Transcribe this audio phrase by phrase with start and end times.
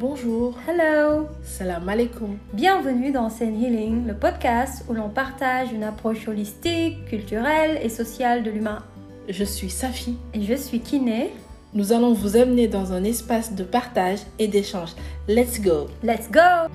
[0.00, 0.54] Bonjour.
[0.66, 1.28] Hello.
[1.42, 2.38] Salam alaikum.
[2.54, 8.42] Bienvenue dans Zen Healing, le podcast où l'on partage une approche holistique, culturelle et sociale
[8.42, 8.82] de l'humain.
[9.28, 10.16] Je suis Safi.
[10.32, 11.30] Et je suis Kiné.
[11.74, 14.94] Nous allons vous amener dans un espace de partage et d'échange.
[15.28, 15.88] Let's go.
[16.02, 16.70] Let's go.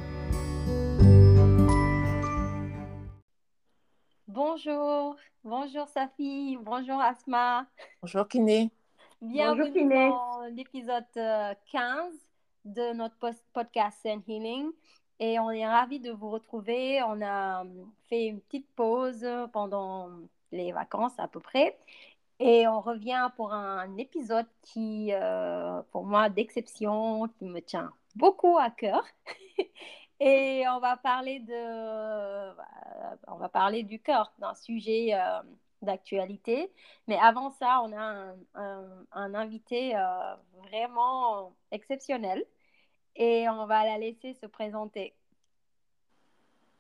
[4.28, 5.16] Bonjour.
[5.44, 6.60] Bonjour Safi.
[6.62, 7.66] Bonjour Asma.
[8.04, 8.70] Bonjour Kiné.
[9.20, 11.54] Bienvenue dans l'épisode 15 euh,
[12.66, 13.16] de notre
[13.54, 14.72] podcast Zen Healing.
[15.20, 17.02] Et on est ravis de vous retrouver.
[17.04, 20.10] On a euh, fait une petite pause pendant
[20.52, 21.78] les vacances à peu près.
[22.40, 28.58] Et on revient pour un épisode qui, euh, pour moi, d'exception, qui me tient beaucoup
[28.58, 29.04] à cœur.
[30.20, 32.52] Et on va parler de,
[33.28, 35.14] on va parler du cœur, d'un sujet
[35.86, 36.72] d'actualité.
[37.08, 42.44] Mais avant ça, on a un, invité euh, vraiment exceptionnel
[43.16, 45.14] et on va la laisser se présenter.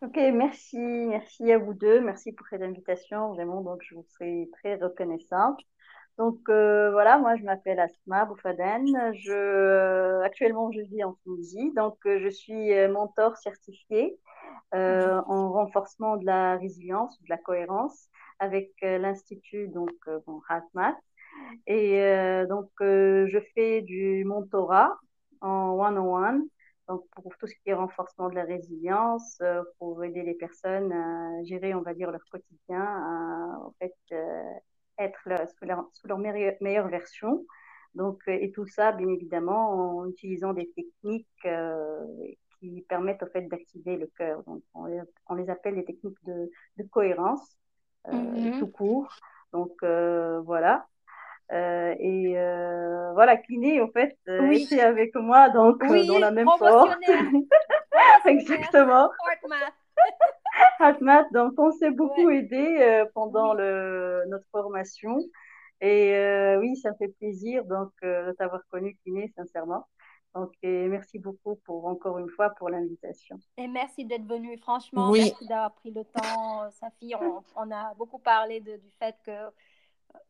[0.02, 4.50] Ok, merci, merci à vous deux, merci pour cette invitation, vraiment, donc je vous serai
[4.54, 5.60] très reconnaissante.
[6.18, 11.74] Donc euh, voilà, moi je m'appelle Asma Boufaden, je, euh, actuellement je vis en Tunisie,
[11.76, 14.18] donc je suis mentor certifié
[14.72, 20.42] en renforcement de la résilience, de la cohérence avec euh, l'Institut donc euh, bon,
[21.68, 24.98] Et euh, donc, je fais du mentorat
[25.42, 26.44] en one-on-one,
[26.88, 29.42] donc pour tout ce qui est renforcement de la résilience,
[29.80, 33.96] pour aider les personnes à gérer, on va dire, leur quotidien, à en fait,
[35.00, 35.20] être
[35.58, 37.46] sous, leur, sous, leur, meilleure, version.
[37.96, 41.48] Donc, et tout ça, bien évidemment, en utilisant des techniques
[42.60, 44.44] qui permettent au fait d'activer le cœur.
[44.44, 47.58] Donc, on les, on les, appelle les techniques de, de cohérence.
[48.08, 48.60] Euh, mhm.
[48.60, 49.16] tout court.
[49.52, 50.88] Donc euh, voilà.
[51.52, 52.34] Euh, et
[53.14, 54.64] voilà, Kiné, en fait, oui.
[54.64, 56.98] était avec moi donc, dans la même porte.
[58.26, 59.10] Exactement.
[60.80, 61.28] Heartmath.
[61.34, 65.18] donc on s'est beaucoup aidé pendant le, notre formation.
[65.82, 66.16] Et
[66.60, 69.86] oui, ça fait plaisir donc de t'avoir connu, Kiné, sincèrement.
[70.34, 73.40] Donc, merci beaucoup pour encore une fois pour l'invitation.
[73.58, 74.58] Et merci d'être venu.
[74.58, 76.70] Franchement, merci d'avoir pris le temps.
[76.72, 79.32] Safi, on, on a beaucoup parlé de, du fait que,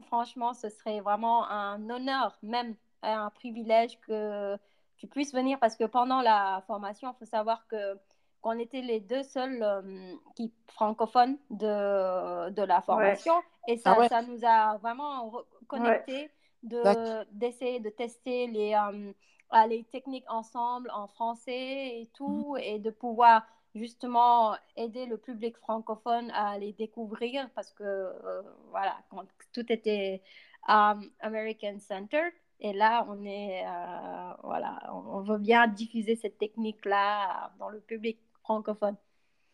[0.07, 4.57] franchement, ce serait vraiment un honneur, même un privilège que
[4.97, 7.97] tu puisses venir parce que pendant la formation, il faut savoir que
[8.41, 13.34] qu'on était les deux seuls euh, qui, francophones de, de la formation.
[13.68, 15.34] Et ça, ah ça nous a vraiment
[15.68, 16.29] connectés
[16.62, 22.62] d'essayer de, tester les, euh, les techniques ensemble en français et tout, mhm.
[22.62, 28.41] et de pouvoir justement aider le public francophone à les découvrir parce que euh,
[28.72, 30.22] voilà, quand tout était
[30.68, 32.24] um, American Center.
[32.62, 38.18] Et là, on est, euh, voilà, on veut bien diffuser cette technique-là dans le public
[38.44, 38.96] francophone.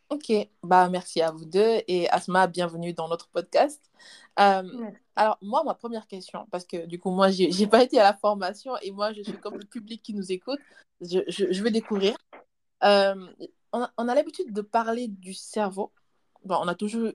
[0.08, 0.30] Ok,
[0.62, 3.90] bah merci à vous deux et Asma, bienvenue dans notre podcast.
[4.38, 8.02] Euh, alors moi, ma première question, parce que du coup, moi, j'ai pas été à
[8.02, 10.60] la formation et moi, je suis comme le public qui nous écoute,
[11.00, 12.14] je, je, vais découvrir.
[13.72, 15.92] On a, l'habitude de parler du cerveau.
[16.48, 17.12] On a toujours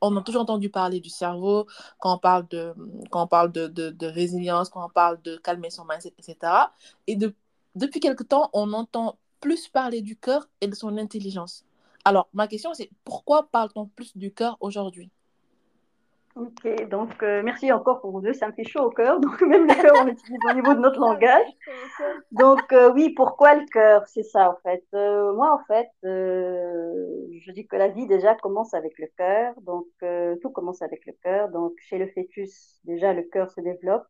[0.00, 1.66] on a toujours entendu parler du cerveau
[1.98, 2.74] quand on parle de,
[3.10, 6.74] quand on parle de, résilience, quand on parle de calmer son mindset, etc.
[7.06, 7.34] Et de,
[7.74, 11.64] depuis quelque temps, on entend plus parler du cœur et de son intelligence.
[12.04, 15.10] Alors, ma question, c'est pourquoi parle-t-on plus du cœur aujourd'hui?
[16.36, 19.40] Ok, donc euh, merci encore pour vous deux, ça me fait chaud au cœur, donc
[19.42, 21.46] même le cœur on utilise au niveau de notre langage.
[22.32, 24.04] Donc euh, oui, pourquoi le cœur?
[24.08, 24.84] C'est ça en fait.
[24.94, 29.86] Euh, moi en fait, je dis que la vie déjà commence avec le cœur, donc
[30.42, 31.50] tout commence avec le cœur.
[31.50, 34.06] Donc chez le fœtus, déjà le cœur se développe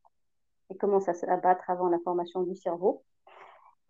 [0.71, 3.05] et commence à se battre avant la formation du cerveau.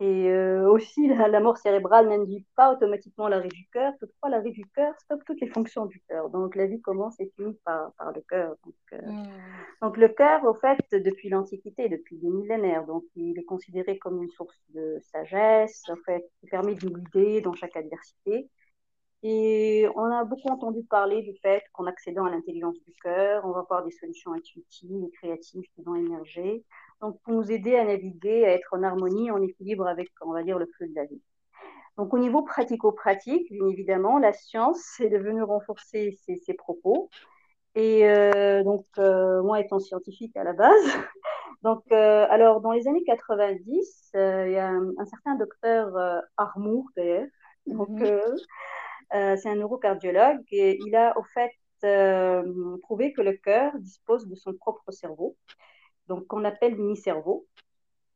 [0.04, 3.94] Et euh, aussi, la, mort cérébrale n'induit pas automatiquement l'arrêt du cœur.
[3.98, 6.28] Toutefois, l'arrêt du cœur stoppe toutes les fonctions du cœur.
[6.28, 8.54] Donc, la vie commence et finit par, par le cœur.
[8.66, 9.26] Donc, euh, hmm.
[9.80, 14.22] donc, le cœur, au fait, depuis l'Antiquité, depuis des millénaires, donc il est considéré comme
[14.22, 18.50] une source de sagesse, en fait, qui permet de nous guider dans chaque adversité.
[19.26, 23.52] Et on a beaucoup entendu parler du fait qu'en accédant à l'intelligence du cœur, on
[23.52, 26.62] va avoir des solutions intuitives et créatives qui vont émerger.
[27.00, 30.42] Donc, pour nous aider à naviguer, à être en harmonie, en équilibre avec, on va
[30.42, 31.22] dire, le flux de la vie.
[31.96, 37.08] Donc, au niveau pratico-pratique, bien évidemment, la science est devenue renforcer ses, propos.
[37.74, 40.84] Et euh, donc, euh, moi étant scientifique à la base,
[41.62, 44.18] donc, euh, alors, dans les années 90, il
[44.52, 47.26] y a un, certain docteur Armour, d'ailleurs,
[47.66, 48.36] donc, mhm.
[49.10, 51.52] C'est un neurocardiologue et il a au fait
[51.84, 55.36] euh, prouvé que le cœur dispose de son propre cerveau,
[56.08, 57.46] donc qu'on appelle mini-cerveau.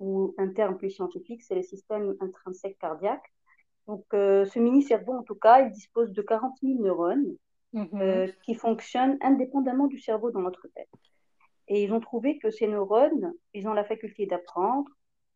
[0.00, 3.32] ou un terme plus scientifique, c'est le système intrinsèque cardiaque.
[3.88, 7.34] Donc, euh, ce mini-cerveau, en tout cas, il dispose de 40 000 neurones
[7.74, 8.32] mm-hmm.
[8.42, 10.88] qui fonctionnent indépendamment du cerveau dans notre tête.
[11.66, 14.88] Et ils ont trouvé que ces neurones, ils ont la faculté d'apprendre,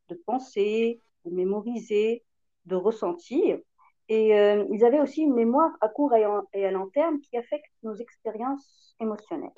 [0.09, 2.25] de penser, de mémoriser,
[2.67, 3.59] de ressentir.
[4.09, 6.25] Et euh, ils avaient aussi une mémoire à court et,
[6.65, 9.53] à long terme qui affecte nos expériences émotionnelles.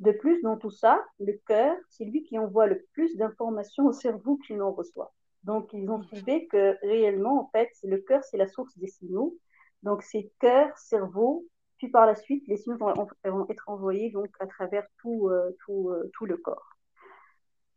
[0.00, 3.92] De plus, dans tout ça, le cœur, c'est lui qui envoie le plus d'informations au
[3.92, 5.12] cerveau qu'il en reçoit.
[5.44, 9.36] Donc, ils ont trouvé que réellement, en fait, le cœur, c'est la source des signaux.
[9.82, 11.46] Donc, c'est cœur, cerveau,
[11.78, 15.88] puis par la suite, les signaux vont, être envoyés donc, à travers tout, euh, tout,
[15.88, 16.76] euh, tout le corps.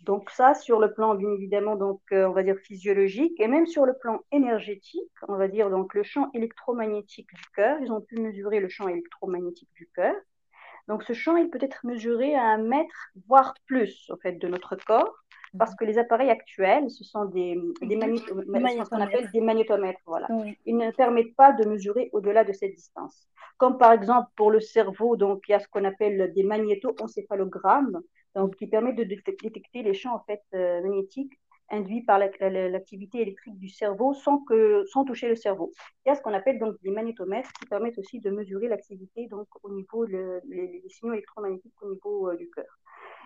[0.04, 3.66] Donc ça, sur le plan bien évidemment, donc euh, on va dire physiologique, et même
[3.66, 7.78] sur le plan énergétique, on va dire donc le champ électromagnétique du cœur.
[7.82, 10.14] Ils ont pu mesurer le champ électromagnétique du cœur.
[10.90, 14.48] Donc ce champ, il peut être mesuré à un mètre, voire plus, au fait, de
[14.50, 15.16] notre corps,
[15.58, 15.78] parce mhm.
[15.78, 20.02] que les appareils actuels, ce sont des, des ce qu'on appelle des magnétomètres.
[20.06, 20.28] Voilà.
[20.66, 23.30] Ils ne permettent pas de mesurer au-delà de cette distance.
[23.58, 28.02] Comme par exemple pour le cerveau, donc il y a ce qu'on appelle des magnétoencéphalogrammes
[28.36, 31.34] donc qui permet de détecter les champs en fait, euh, magnétiques
[31.70, 35.72] induits par l'activité électrique du cerveau sans, que, sans toucher le cerveau.
[36.06, 39.28] Il y a ce qu'on appelle donc des magnétomètres qui permettent aussi de mesurer l'activité
[39.28, 42.80] donc au niveau des signaux électromagnétiques au niveau euh, du cœur.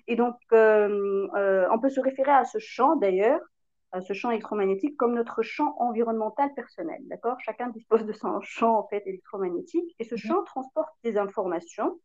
[0.08, 3.42] Et donc, euh, on peut se référer à ce champ d'ailleurs,
[3.92, 7.38] à ce champ électromagnétique comme notre champ environnemental personnel, d'accord?
[7.42, 12.00] Chacun dispose de son champ en fait électromagnétique et ce mmh champ transporte des informations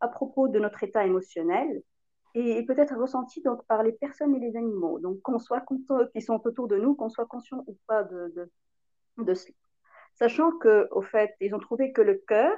[0.00, 1.82] à propos de notre état émotionnel,
[2.34, 4.98] et, peut être ressenti donc par les personnes et les animaux.
[4.98, 5.64] Donc qu'on soit
[6.12, 8.50] qui sont autour de nous, qu'on soit conscient ou pas de, de,
[9.24, 9.54] de cela.
[10.14, 12.56] Sachant que, au fait, ils ont trouvé que le cœur,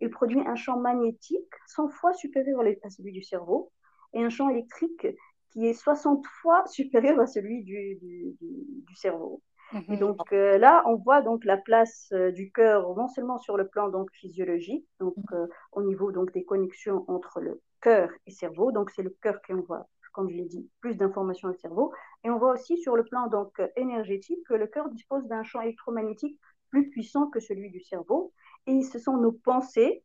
[0.00, 3.70] il produit un champ magnétique 100 fois supérieur à celui du cerveau
[4.12, 5.06] et un champ électrique
[5.50, 9.40] qui est 60 fois supérieur à celui du, du, du, cerveau.
[9.72, 9.98] Et mhm.
[9.98, 13.68] donc euh, là, on voit donc la place euh, du cœur non seulement sur le
[13.68, 15.38] plan donc physiologique, donc mhm.
[15.38, 18.72] euh, au niveau donc des connexions entre le cœur et cerveau.
[18.72, 21.92] Donc, c'est le cœur qui envoie, comme je l'ai dit, plus d'informations au cerveau.
[22.24, 25.60] Et on voit aussi sur le plan donc, énergétique que le cœur dispose d'un champ
[25.60, 26.38] électromagnétique
[26.70, 28.32] plus puissant que celui du cerveau.
[28.66, 30.02] Et ce sont nos pensées,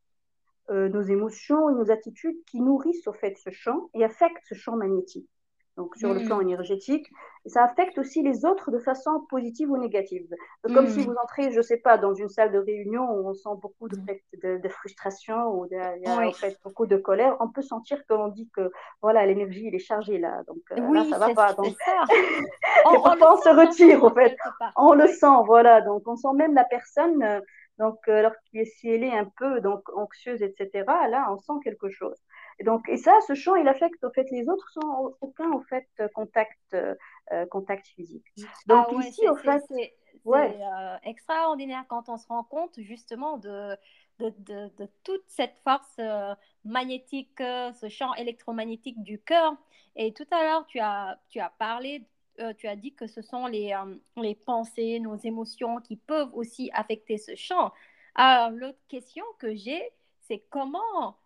[0.69, 4.55] euh, nos émotions et nos attitudes qui nourrissent au fait ce champ et affectent ce
[4.55, 5.29] champ magnétique
[5.79, 6.47] donc sur le plan mm.
[6.47, 7.07] énergétique.
[7.45, 10.27] ça affecte aussi les autres de façon positive ou négative.
[10.75, 11.03] comme si mm.
[11.03, 13.87] vous entrez, je ne sais pas, dans une salle de réunion où on sent beaucoup
[13.87, 14.61] de, mm.
[14.61, 18.49] de, frustration ou y a en fait beaucoup de colère, on peut sentir qu'on dit
[18.55, 18.69] que
[19.01, 21.53] voilà l'énergie elle est chargée là, donc euh, là ça va pas.
[21.53, 21.73] Donc...
[22.85, 24.37] On, on, on se retire en fait,
[24.77, 25.81] on le sent, voilà.
[25.81, 27.21] Donc on sent même la personne.
[27.23, 27.41] Euh,
[27.79, 31.53] donc, euh, lorsqu'elle est, si elle est un peu donc, anxieuse, etc., là, on sent
[31.63, 32.17] quelque chose.
[32.59, 35.61] Et, donc, et ça, ce champ, il affecte au fait les autres sans aucun au
[35.61, 36.75] fait contact,
[37.31, 38.25] euh, contact physique.
[38.67, 39.93] Donc ah ici, au fait, c'est
[40.27, 43.75] euh, extraordinaire quand on se rend compte justement de,
[44.19, 46.33] de, de, toute cette force euh,
[46.65, 49.55] magnétique, ce champ électromagnétique du cœur.
[49.95, 52.03] Et tout à l'heure, tu as, tu as parlé
[52.57, 53.75] tu as dit que ce sont les,
[54.15, 57.73] les pensées, nos émotions qui peuvent aussi affecter ce champ.
[58.15, 59.91] Alors, l'autre question que j'ai,
[60.21, 61.17] c'est comment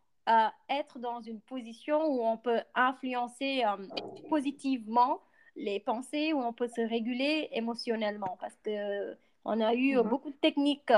[0.69, 3.87] être dans une position où on peut influencer euh,
[4.29, 5.21] positivement
[5.55, 8.37] les pensées, où on peut se réguler émotionnellement.
[8.39, 10.03] Parce que euh, on a eu mhm.
[10.03, 10.91] beaucoup de techniques,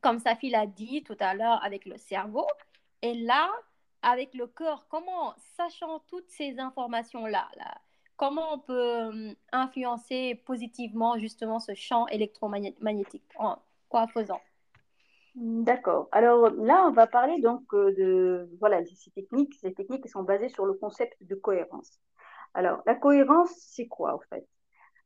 [0.00, 2.46] comme Safi l'a dit tout à l'heure, avec le cerveau.
[3.02, 3.50] Et là,
[4.02, 7.74] avec le corps, comment, sachant toutes ces informations-là, là,
[8.16, 14.40] comment on peut euh, influencer positivement justement ce champ électromagnétique En quoi faisant?
[15.36, 16.08] D'accord.
[16.12, 19.54] Alors là, on va parler donc euh, de voilà ces techniques.
[19.60, 22.00] Ces techniques sont basées sur le concept de cohérence.
[22.54, 24.46] Alors la cohérence, c'est quoi en fait?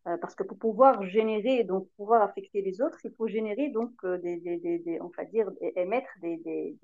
[0.07, 3.91] Euh, Parce que pour pouvoir générer donc pouvoir affecter les autres, il faut générer donc
[4.05, 6.77] euh, des, des, des, on va dire émettre des, des,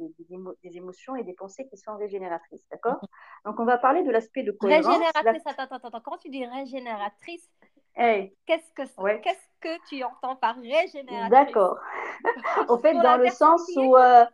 [0.75, 2.67] émotions et des pensées qui sont régénératrices.
[2.73, 2.99] D'accord?
[3.45, 4.87] Donc on va parler de l'aspect de cohérence.
[4.87, 5.47] Régénératrice.
[5.47, 6.00] Attends, attends, attends.
[6.00, 7.49] Quand tu dis régénératrice,
[7.97, 11.31] Qu'est-ce que qu'est-ce que tu entends par régénératrice?
[11.31, 11.79] D'accord.
[12.69, 14.25] au fait, dans le sens où euh,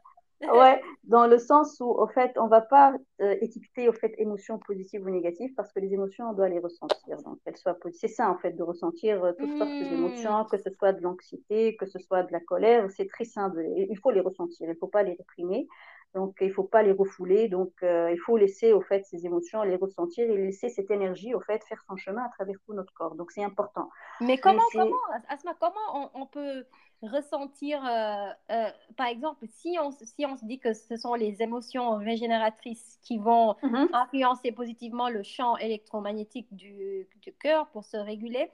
[0.53, 4.59] ouais, dans le sens où au fait, on va pas euh, étiqueter au fait émotions
[4.59, 7.23] positives ou négatives parce que les émotions on doit les ressentir.
[7.25, 10.49] Donc elles soient c'est ça en fait de ressentir euh, toutes sortes d'émotions, hmm.
[10.51, 13.65] que ce soit de l'anxiété, que ce soit de la colère, c'est très simple.
[13.77, 15.69] Il faut les ressentir, il faut pas les réprimer.
[16.15, 17.49] Donc, il ne faut pas les refouler.
[17.49, 21.35] Donc, euh, il faut laisser, au fait, ces émotions, les ressentir et laisser cette énergie,
[21.35, 23.15] au fait, faire son chemin à travers tout notre corps.
[23.15, 23.89] Donc, c'est important.
[24.21, 24.97] Mais comment, comment,
[25.29, 26.65] Asma, comment on, peut
[27.03, 31.43] ressentir, euh, euh, par exemple, si on, si on se dit que ce sont les
[31.43, 33.89] émotions régénératrices qui vont mm-hmm.
[33.95, 38.51] influencer positivement le champ électromagnétique du, du cœur pour se réguler,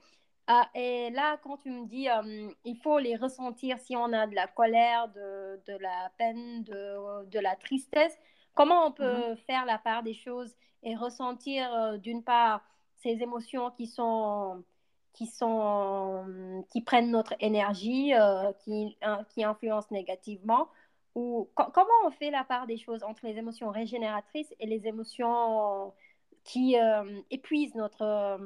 [0.73, 4.33] et là, quand tu me dis, euh, il faut les ressentir si on a de
[4.33, 8.17] la colère, de, de la peine, de, de, la tristesse,
[8.55, 9.37] comment on peut mhm.
[9.37, 12.61] faire la part des choses et ressentir euh, d'une part
[12.95, 14.63] ces émotions qui sont
[15.13, 18.97] qui sont qui prennent notre énergie, euh, qui,
[19.29, 20.69] qui influencent négativement,
[21.15, 25.93] ou comment on fait la part des choses entre les émotions régénératrices et les émotions
[26.43, 26.75] qui
[27.31, 28.39] épuisent notre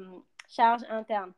[0.48, 1.34] charge interne?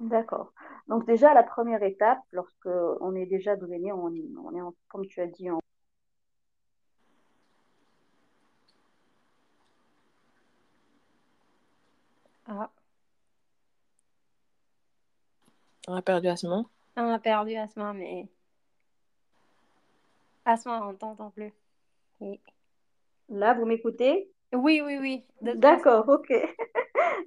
[0.00, 0.52] D'accord.
[0.86, 5.20] Donc déjà, la première étape, lorsque on est déjà drainé, on, on est, comme tu
[5.20, 5.58] as dit, en...
[12.46, 12.70] Ah.
[15.88, 16.62] On a perdu Asma.
[16.96, 18.28] On a perdu Asma, mais...
[20.44, 21.52] Asma, on t'entend plus.
[23.28, 24.30] Là, vous m'écoutez?
[24.52, 25.24] Oui, oui, oui.
[25.42, 26.32] D'accord, ok.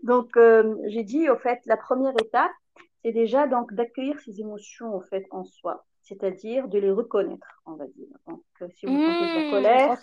[0.04, 2.52] Donc, euh, j'ai dit, au fait, la première étape,
[3.04, 7.74] c'est déjà donc d'accueillir ces émotions en fait en soi, c'est-à-dire de les reconnaître, on
[7.74, 8.08] va dire.
[8.28, 9.98] Donc, euh, si vous sentez de la mmh, colère,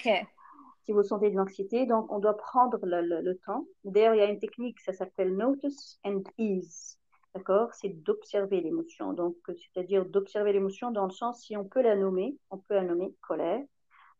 [0.84, 3.66] si vous sentez de l'anxiété, donc on doit prendre le, temps.
[3.84, 6.98] D'ailleurs, il y a une technique, ça s'appelle notice and ease.
[7.34, 7.74] D'accord?
[7.74, 9.12] C'est d'observer l'émotion.
[9.12, 12.84] Donc, c'est-à-dire d'observer l'émotion dans le sens, si on peut la nommer, on peut la
[12.84, 13.62] nommer colère.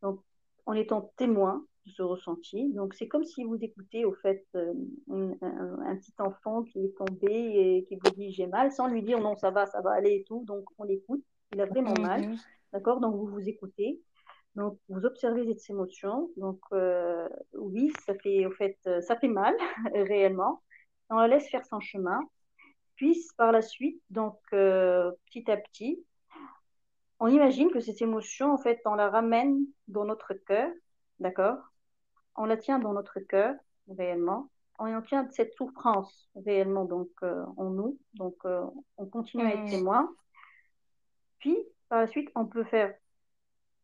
[0.03, 0.21] Donc,
[0.67, 2.73] en étant témoin ce ressenti.
[2.73, 4.73] Donc, c'est comme si vous écoutez, au fait, euh,
[5.11, 9.21] un, petit enfant qui est tombé et qui vous dit j'ai mal, sans lui dire
[9.21, 10.45] non, ça va, ça va aller et tout.
[10.47, 11.25] Donc, on l'écoute.
[11.52, 12.28] Il a vraiment mal.
[12.28, 12.37] Mhm.
[12.73, 13.00] D'accord?
[13.00, 14.00] Donc, vous vous écoutez.
[14.54, 16.30] Donc, vous observez cette émotion.
[16.37, 19.54] Donc, euh, oui, ça fait, au fait, euh, ça fait mal,
[19.95, 20.62] réellement.
[21.11, 22.21] On la laisse faire son chemin.
[22.97, 26.04] Puis, par la suite, donc, petit à petit,
[27.21, 30.71] on imagine que cette émotion, en fait, on la ramène dans notre cœur,
[31.18, 31.59] d'accord?
[32.38, 33.54] On la tient dans notre cœur
[33.88, 38.64] réellement, on tient cette souffrance réellement donc euh, en nous, donc euh,
[38.97, 39.71] on continue à être mmh.
[39.71, 40.09] témoin.
[41.38, 41.57] Puis
[41.88, 42.95] par la suite, on peut faire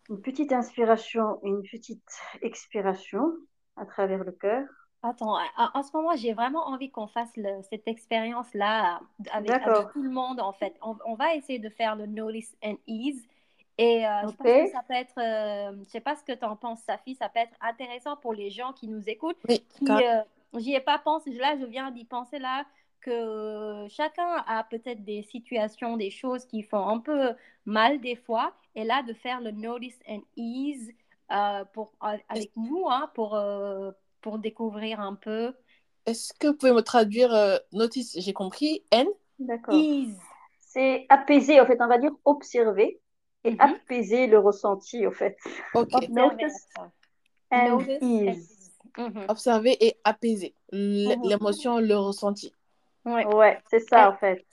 [0.08, 2.04] une petite inspiration, une petite
[2.42, 3.34] expiration
[3.76, 4.66] à travers le cœur.
[5.02, 7.30] Attends, en ce moment, j'ai vraiment envie qu'on fasse
[7.68, 9.00] cette expérience-là
[9.32, 9.50] avec,
[9.92, 10.74] tout le monde, en fait.
[10.80, 13.22] On, on, va essayer de faire le notice and ease.
[13.76, 16.44] Et euh, je pense que ça peut être, euh, je sais pas ce que tu
[16.44, 19.38] en penses, Safi, ça peut être intéressant pour les gens qui nous écoutent.
[19.48, 20.22] Oui, euh,
[20.56, 22.64] J'y ai pas pensé, là je viens d'y penser là,
[23.00, 27.32] que chacun a peut-être des situations, des choses qui font un peu
[27.66, 28.54] mal des fois.
[28.76, 30.92] Et là, de faire le notice and ease
[31.72, 33.38] pour, avec nous, hein, pour,
[34.20, 35.52] pour découvrir un peu.
[36.06, 37.30] Est-ce que vous pouvez me traduire
[37.72, 39.06] notice, j'ai compris, N
[39.38, 39.74] D'accord.
[39.74, 40.18] Ease.
[40.60, 43.00] C'est apaiser, en fait, on va dire observer
[43.44, 43.60] et mhm.
[43.60, 45.36] apaiser le ressenti, au fait.
[45.74, 46.08] Ok.
[46.08, 46.68] Notice
[47.50, 48.72] and ease.
[48.96, 49.26] Mhm.
[49.28, 51.22] Observer et apaiser mhm.
[51.24, 52.52] l'émotion, le ressenti.
[53.04, 54.44] Ouais, ouais c'est ça, en fait.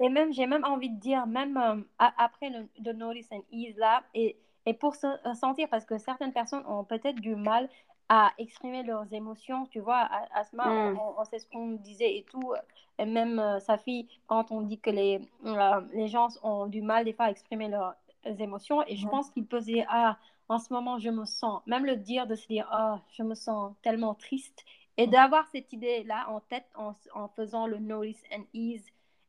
[0.00, 4.02] Et même, j'ai même envie de dire, même euh, après le notice and ease là,
[4.12, 4.36] et,
[4.66, 7.68] et pour se sentir, parce que certaines personnes ont peut-être du mal
[8.08, 11.00] à exprimer leurs émotions, tu vois, Asma, mm.
[11.16, 12.52] on, sait ce qu'on disait et tout,
[12.98, 16.82] et même euh, sa fille, quand on dit que les, euh, les gens ont du
[16.82, 17.94] mal des fois à exprimer leurs
[18.38, 18.82] émotions.
[18.86, 21.96] Et je pense qu'il peut dire, ah, en ce moment, je me sens, même le
[21.96, 24.64] dire, de se dire, ah, je me sens tellement triste.
[24.96, 28.86] Et d'avoir cette idée-là en tête en, en, faisant le notice and ease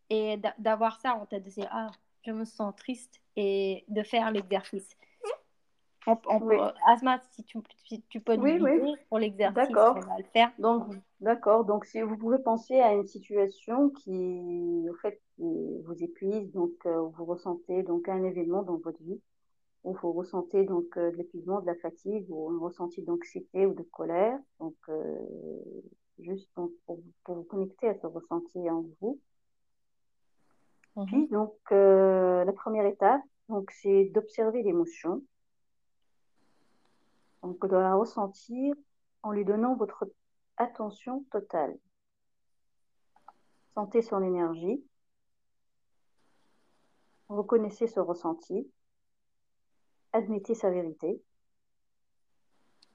[0.09, 1.91] et d'avoir ça en tête, de se dire, ah,
[2.23, 4.95] je me sens triste et de faire l'exercice.
[6.07, 6.19] On,
[6.85, 7.57] Asma, si tu,
[8.09, 10.51] tu peux nous oui, pour l'exercice, on va le faire.
[10.59, 11.65] Donc, d'accord.
[11.65, 17.01] Donc, si vous pouvez penser à une situation qui, au fait, vous épuise, donc euh,
[17.01, 19.21] vous ressentez donc un événement dans votre vie
[19.83, 23.73] où vous ressentez donc euh, de l'épuisement, de la fatigue ou un ressenti d'anxiété ou
[23.73, 24.39] de colère.
[24.59, 25.19] Donc, euh,
[26.19, 29.19] juste pour, pour, vous connecter à ce ressenti en vous.
[30.95, 31.05] Mhm.
[31.05, 35.21] Puis, donc, la première étape, donc, c'est d'observer l'émotion
[37.43, 38.73] donc, de la ressentir
[39.21, 40.07] en lui donnant votre
[40.57, 41.77] attention totale.
[43.75, 44.83] Sentez son énergie.
[47.29, 48.71] Reconnaissez ce ressenti.
[50.13, 51.21] Admettez sa vérité.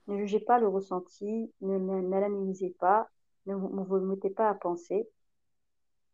[0.07, 3.09] Ne jugez pas le ressenti, ne, pas,
[3.47, 5.09] ne vous mettez pas à penser.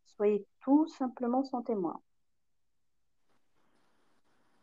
[0.05, 2.01] Soyez tout simplement son témoin.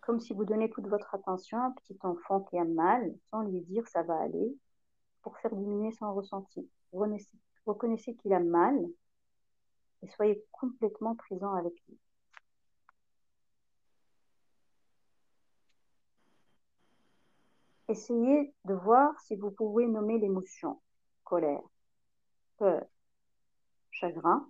[0.04, 3.40] comme si vous donnez toute votre attention à un petit enfant qui a mal, sans
[3.42, 4.54] lui dire ça va aller,
[5.23, 6.68] pour faire diminuer son ressenti.
[6.92, 8.78] Reconnaissez qu'il a mal
[10.02, 11.99] et soyez complètement présent avec lui.
[17.88, 20.81] Essayez de voir si vous pouvez nommer l'émotion
[21.25, 21.62] colère,
[22.59, 22.85] peur,
[23.91, 24.49] chagrin.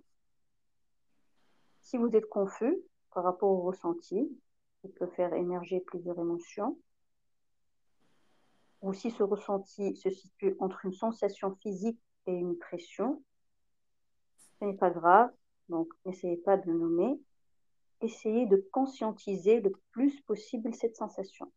[1.81, 2.77] Si vous êtes confus
[3.13, 4.29] par rapport au ressenti,
[4.81, 6.77] qui peut faire émerger plusieurs émotions,
[8.81, 13.23] ou si ce ressenti se situe entre une sensation physique et une pression,
[14.59, 15.31] ce n'est pas grave,
[15.69, 17.19] donc n'essayez pas de le nommer.
[18.01, 21.51] Essayez de conscientiser le plus possible cette sensation.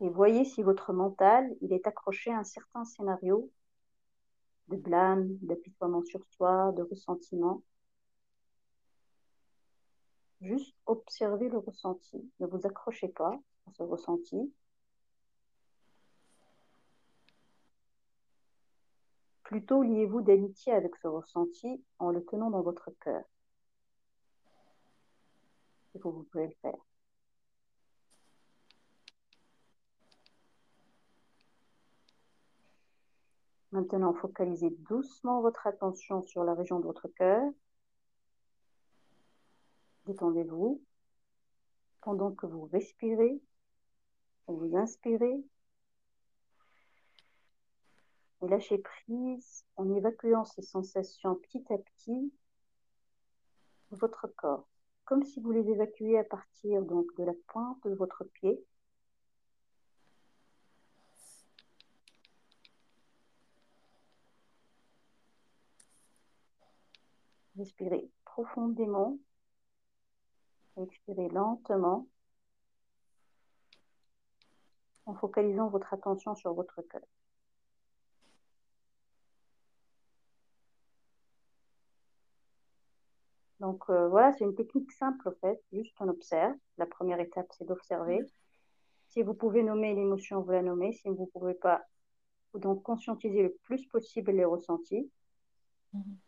[0.00, 3.50] Et voyez si votre mental, il est accroché à un certain scénario
[4.68, 7.62] de blâme, d'apitoiement sur soi, de ressentiment.
[10.40, 12.30] Juste observez le ressenti.
[12.38, 14.52] Ne vous accrochez pas à ce ressenti.
[19.42, 23.24] Plutôt liez-vous d'amitié avec ce ressenti en le tenant dans votre cœur.
[25.94, 26.87] Et vous, vous pouvez le faire.
[33.70, 37.42] Maintenant, focalisez doucement votre attention sur la région de votre cœur.
[40.06, 40.82] Détendez-vous.
[42.00, 43.42] Pendant que vous respirez,
[44.46, 45.44] vous inspirez.
[48.40, 52.32] Et lâchez prise en évacuant ces sensations petit à petit
[53.90, 54.66] de votre corps,
[55.04, 58.64] comme si vous les évacuiez à partir donc de la pointe de votre pied
[67.58, 69.18] Respirez profondément.
[70.76, 72.06] Expirez lentement
[75.06, 77.02] en focalisant votre attention sur votre cœur.
[83.60, 86.54] Donc euh, voilà, c'est une technique simple en fait, juste on observe.
[86.76, 88.20] La première étape, c'est d'observer.
[89.08, 90.92] Si vous pouvez nommer l'émotion, vous la nommez.
[90.92, 91.82] Si vous ne pouvez pas,
[92.52, 95.10] vous donc conscientiser le plus possible les ressentis.
[95.92, 96.18] Mhm.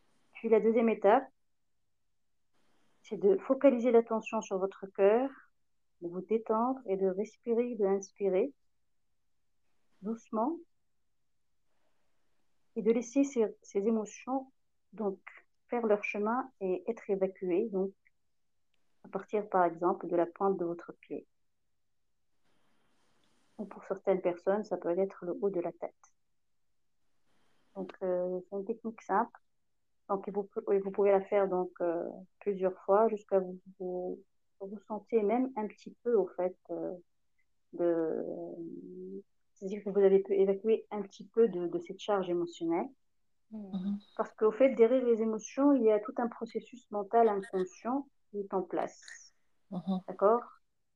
[0.40, 1.30] Puis la deuxième étape,
[3.02, 5.28] c'est de focaliser l'attention sur votre cœur,
[6.00, 8.50] de vous détendre et de respirer, de inspirer
[10.00, 10.56] doucement
[12.74, 14.50] et de laisser ces, émotions
[14.94, 15.18] donc
[15.68, 17.92] faire leur chemin et être évacuées donc
[19.04, 21.26] à partir par exemple de la pointe de votre pied.
[23.58, 26.14] Ou pour certaines personnes, ça peut être le haut de la tête.
[27.74, 29.38] Donc euh, c'est une technique simple
[30.10, 32.04] donc, vous, vous pouvez la faire donc euh,
[32.40, 34.18] plusieurs fois jusqu'à vous, vous,
[34.60, 36.94] vous sentez même un petit peu, au fait, euh,
[37.72, 38.24] de.
[39.54, 42.88] C'est-à-dire que vous avez pu évacuer un petit peu de, de cette charge émotionnelle.
[43.52, 43.98] Mm-hmm.
[44.16, 48.40] Parce qu'au fait, derrière les émotions, il y a tout un processus mental inconscient qui
[48.40, 49.00] est en place.
[49.70, 50.00] Mm-hmm.
[50.08, 50.42] D'accord?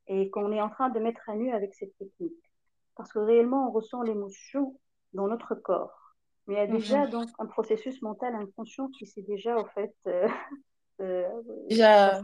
[0.09, 2.53] Et qu'on est en train de mettre à nu avec cette technique.
[2.97, 4.79] Parce que réellement, on ressent l'émotion
[5.13, 6.04] dans notre corps.
[6.47, 7.11] Mais il y a déjà mhm.
[7.11, 10.29] donc un processus mental inconscient qui s'est déjà en fait euh,
[11.01, 11.29] euh,
[11.69, 12.21] déjà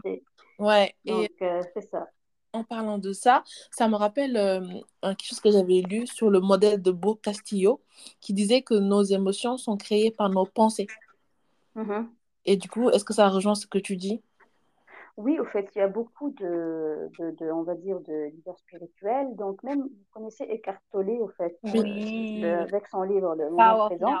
[0.59, 2.07] ouais donc euh, c'est ça.
[2.53, 4.33] En parlant de ça, ça me rappelle
[5.01, 7.81] quelque chose que j'avais lu sur le modèle de Beau Castillo
[8.19, 10.87] qui disait que nos émotions sont créées par nos pensées.
[11.75, 12.11] Mhm.
[12.43, 14.21] Et du coup, est-ce que ça rejoint ce que tu dis?
[15.21, 19.35] Oui, au fait, il y a beaucoup de, de, on va dire, de leaders spirituels.
[19.35, 24.15] Donc, même, vous connaissez Eckhart Tolle, au fait, euh, avec son livre Le moment présent.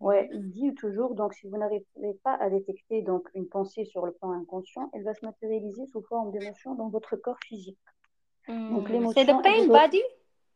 [0.00, 1.84] Ouais, il dit toujours, donc, si vous n'arrivez
[2.24, 6.02] pas à détecter donc, une pensée sur le plan inconscient, elle va se matérialiser sous
[6.02, 7.78] forme d'émotion dans votre corps physique.
[8.48, 8.80] Hmm.
[9.14, 10.02] C'est le pain body?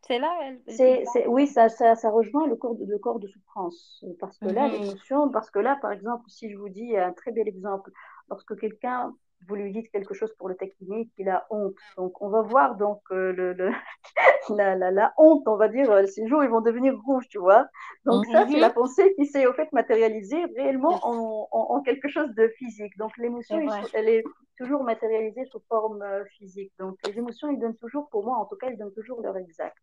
[0.01, 0.33] C'est là
[0.67, 4.03] c'est, Oui, ça, ça, ça, rejoint le corps, de, le corps de souffrance.
[4.19, 4.71] Parce que là, hmm.
[4.73, 7.91] l'émotion, parce que là, par exemple, si je vous dis un très bel exemple,
[8.29, 11.75] lorsque quelqu'un vous lui dites quelque chose pour le taquiner, qu'il a honte.
[11.95, 13.53] Donc, on va voir donc euh, le,
[14.55, 17.37] la, la, la, honte, on va dire, ces euh, jours, ils vont devenir rouges, tu
[17.37, 17.67] vois.
[18.05, 18.73] Donc, ça, c'est la mhm.
[18.73, 22.97] pensée qui s'est au fait matérialisée réellement en, en, quelque chose de physique.
[22.97, 23.59] Donc, l'émotion,
[23.93, 24.23] elle est
[24.57, 26.73] toujours matérialisée sous forme euh, physique.
[26.79, 29.37] Donc, les émotions, ils donnent toujours, pour moi en tout cas, ils donnent toujours leur
[29.37, 29.77] exact,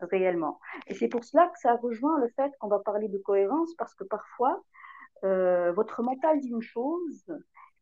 [0.00, 0.60] réellement.
[0.86, 3.94] Et c'est pour cela que ça rejoint le fait qu'on va parler de cohérence, parce
[3.94, 4.62] que parfois,
[5.22, 7.26] votre mental dit une chose,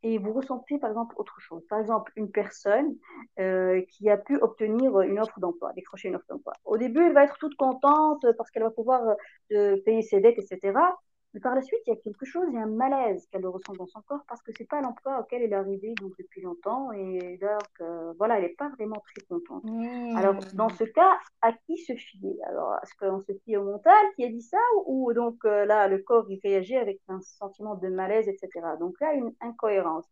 [0.02, 1.66] et vous ressentez par exemple autre chose.
[1.68, 2.96] Par exemple, une personne
[3.38, 6.52] euh, qui a pu obtenir une offre d'emploi, décrocher une offre d'emploi.
[6.64, 9.02] Au début, elle va être toute contente parce qu'elle va pouvoir
[9.52, 10.78] euh, payer ses dettes, etc.
[11.34, 13.46] Mais par la suite, il y a quelque chose, il y a un malaise qu'elle
[13.46, 16.40] ressent dans son corps parce que c'est pas l'emploi auquel elle est arrivée donc, depuis
[16.40, 19.62] longtemps et donc voilà, elle n'est pas vraiment très contente.
[20.16, 22.34] Alors dans ce cas, à qui se fier?
[22.46, 25.98] Alors est-ce qu'on se fie au mental qui a dit ça ou, donc là le
[25.98, 28.48] corps il réagit avec un sentiment de malaise, etc.
[28.80, 30.06] Donc là une incohérence.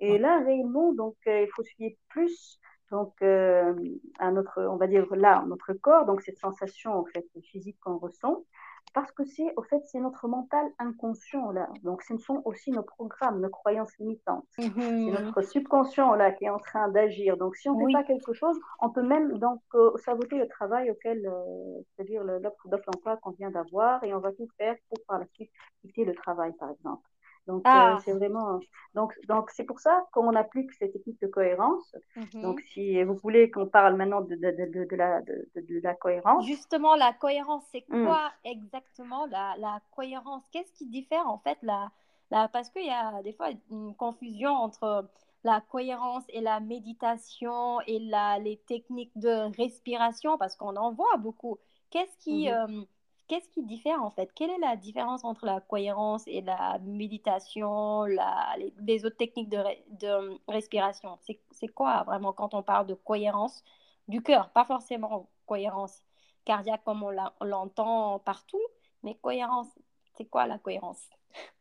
[0.00, 2.58] Et là réellement donc il faut se fier plus
[2.90, 7.78] donc à notre, on va dire là notre corps, donc cette sensation en fait physique
[7.80, 8.44] qu'on ressent
[8.92, 11.68] parce que c'est, au fait, c'est notre mental inconscient là.
[11.82, 14.46] Donc, ce sont aussi nos programmes, nos croyances limitantes.
[14.50, 15.10] C'est mhm.
[15.10, 17.36] notre subconscient là qui est en train d'agir.
[17.36, 20.48] Donc, si on ne fait pas quelque chose, on peut même donc euh, saboter le
[20.48, 24.98] travail auquel, euh, c'est-à-dire l'offre d'emploi qu'on vient d'avoir, et on va tout faire pour
[25.06, 25.50] par la suite
[25.82, 27.08] quitter le travail, par exemple.
[27.46, 27.98] Donc, euh, ah.
[28.04, 28.60] c'est vraiment.
[28.94, 31.94] Donc, donc c'est pour ça qu'on applique ces techniques de cohérence.
[32.16, 32.42] Mhm.
[32.42, 36.46] Donc, si vous voulez qu'on parle maintenant de, de, de, de la, de, la cohérence.
[36.46, 38.06] Justement, la cohérence, c'est hmm.
[38.06, 40.42] quoi exactement la, la cohérence?
[40.52, 41.90] Qu'est-ce qui diffère en fait la,
[42.30, 42.48] la...
[42.48, 45.08] Parce qu'il y a des fois une confusion entre
[45.42, 51.18] la cohérence et la méditation et la, les techniques de respiration, parce qu'on en voit
[51.18, 51.58] beaucoup.
[51.90, 52.48] Qu'est-ce qui.
[52.48, 52.54] Mhm.
[52.54, 52.84] Euh,
[53.28, 54.30] qu'est-ce qui diffère en fait?
[54.34, 59.58] Quelle est la différence entre la cohérence et la méditation, la, les, autres techniques de,
[60.00, 61.18] de respiration?
[61.50, 63.64] C'est quoi vraiment quand on parle de cohérence
[64.08, 64.50] du cœur?
[64.50, 66.02] Pas forcément cohérence
[66.44, 67.10] cardiaque comme on
[67.44, 68.60] l'entend partout,
[69.02, 69.68] mais cohérence,
[70.16, 71.08] c'est quoi la cohérence?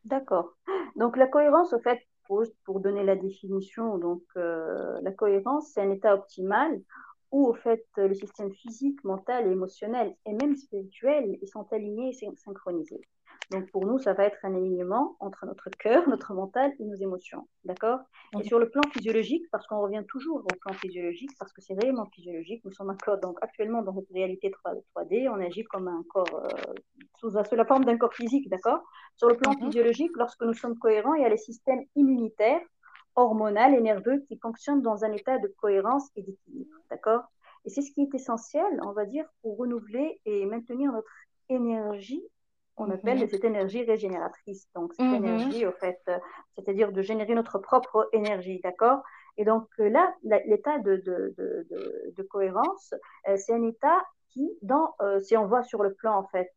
[0.03, 0.53] D'accord.
[0.95, 5.81] Donc la cohérence, au fait, pour, pour donner la définition, donc euh, la cohérence, c'est
[5.81, 6.81] un état optimal
[7.33, 12.35] où au fait le système physique, mental, émotionnel et même spirituel ils sont alignés et
[12.37, 13.01] synchronisés.
[13.51, 16.95] Donc pour nous, ça va être un alignement entre notre cœur, notre mental et nos
[16.95, 17.47] émotions.
[17.65, 17.99] D'accord?
[18.39, 21.73] Et sur le plan physiologique, parce qu'on revient toujours au plan physiologique, parce que c'est
[21.73, 25.87] réellement physiologique, nous sommes encore donc actuellement dans notre réalité 3, d on agit comme
[25.87, 26.73] un corps, euh,
[27.19, 28.79] sous, la forme d'un corps physique, d'accord?
[29.17, 29.65] Sur le plan mhm.
[29.65, 32.61] physiologique, lorsque nous sommes cohérents, il y a les systèmes immunitaires
[33.15, 36.75] hormonal et nerveux qui fonctionnent dans un état de cohérence et d'équilibre.
[36.89, 37.23] D'accord?
[37.65, 41.11] Et c'est ce qui est essentiel, on va dire, pour renouveler et maintenir notre
[41.49, 42.23] énergie
[42.77, 43.29] on appelle mhm.
[43.29, 44.67] cette énergie régénératrice.
[44.75, 45.15] Donc, cette mhm.
[45.15, 46.17] énergie, au fait, euh,
[46.55, 49.01] c'est-à-dire de générer notre propre énergie, d'accord?
[49.37, 52.93] Et donc euh, là, l'état de, de, de, de, cohérence,
[53.27, 56.51] euh, c'est un état qui, dans, si on voit sur le plan, en fait,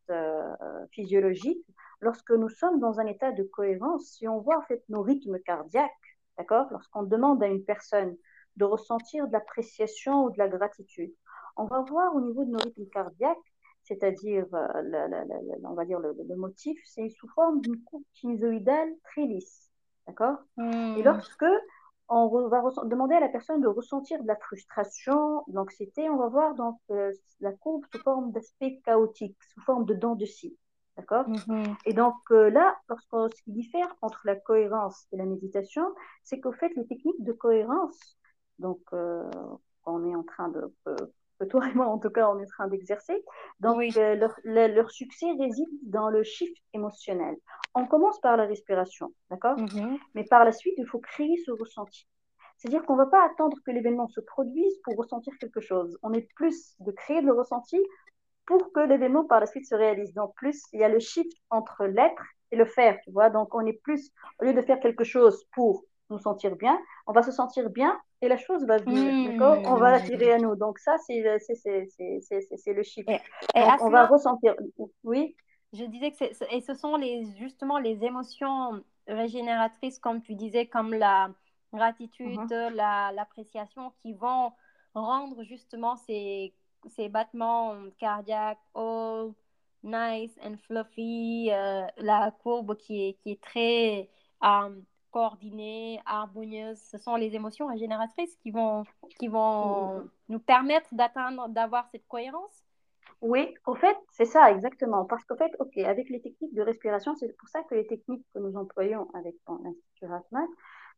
[0.92, 1.62] physiologique,
[2.00, 5.38] lorsque nous sommes dans un état de cohérence, si on voit, en fait, nos rythmes
[5.40, 6.66] cardiaques, D'accord?
[6.70, 8.16] Lorsqu'on demande à une personne
[8.56, 11.12] de ressentir de l'appréciation ou de la gratitude,
[11.56, 13.36] on va voir au niveau de nos rythmes cardiaques,
[13.84, 19.70] c'est-à-dire, euh, on va dire le, motif, c'est sous forme d'une coupe sinusoïdale très lisse.
[20.06, 20.38] D'accord?
[20.58, 21.02] Et hmm.
[21.02, 21.44] lorsque
[22.08, 26.28] on va demander à la personne de ressentir de la frustration, de l'anxiété, on va
[26.28, 30.56] voir donc euh, la courbe sous forme d'aspect chaotique, sous forme de dents de scie.
[30.96, 31.28] D'accord?
[31.28, 31.76] Mhm.
[31.84, 35.84] Et donc euh, là, ce qui diffère entre la cohérence et la méditation,
[36.24, 38.16] c'est qu'au fait, les techniques de cohérence,
[38.58, 39.28] donc euh,
[39.84, 40.96] on est en train de, euh,
[41.50, 43.22] toi et moi en tout cas, on est en train d'exercer,
[43.60, 47.36] donc leur, leur, succès réside dans le shift émotionnel.
[47.74, 49.58] On commence par la respiration, d'accord?
[49.58, 49.98] Mhm.
[50.14, 52.06] Mais par la suite, il faut créer ce ressenti.
[52.56, 55.98] C'est-à-dire qu'on ne va pas attendre que l'événement se produise pour ressentir quelque chose.
[56.02, 57.78] On est plus de créer le ressenti
[58.46, 60.14] pour que l'événement par la suite se réalise.
[60.14, 63.28] Donc, plus il y a le shift entre l'être et le faire, tu vois.
[63.28, 66.78] Donc, on est plus, au lieu de faire quelque chose pour nous sentir bien,
[67.08, 69.66] on va se sentir bien et la chose va venir, mmh.
[69.66, 70.54] On va l'attirer à nous.
[70.54, 73.08] Donc, ça, c'est le shift.
[73.08, 74.54] Et, Donc, on va ressentir.
[75.02, 75.34] Oui?
[75.72, 80.94] Je disais que et ce sont les, justement les émotions régénératrices, comme tu disais, comme
[80.94, 81.30] la
[81.72, 82.76] gratitude, mmh.
[83.14, 84.52] l'appréciation, qui vont
[84.94, 86.54] rendre justement ces
[86.88, 89.32] ces battements cardiaques all
[89.82, 94.08] nice and fluffy, euh, la courbe qui est, qui est très
[94.44, 98.84] euh, coordonnée, harmonieuse, ce sont les émotions régénératrices qui vont,
[99.18, 100.08] qui vont mm-hmm.
[100.28, 102.66] nous permettre d'atteindre, d'avoir cette cohérence.
[103.22, 105.06] Oui, au fait, c'est ça exactement.
[105.06, 108.26] Parce qu'au fait, ok, avec les techniques de respiration, c'est pour ça que les techniques
[108.34, 110.46] que nous employons avec l'Institut Ratman,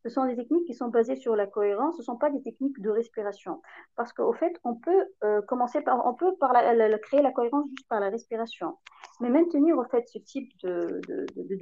[0.03, 2.41] ce sont des techniques qui sont basées sur la cohérence, ce ne sont pas des
[2.41, 3.61] techniques de respiration.
[3.95, 6.33] Parce qu'au fait, on peut euh, commencer par, on peut
[7.01, 8.77] créer la cohérence juste par la respiration.
[9.19, 11.01] Mais maintenir au fait ce type de,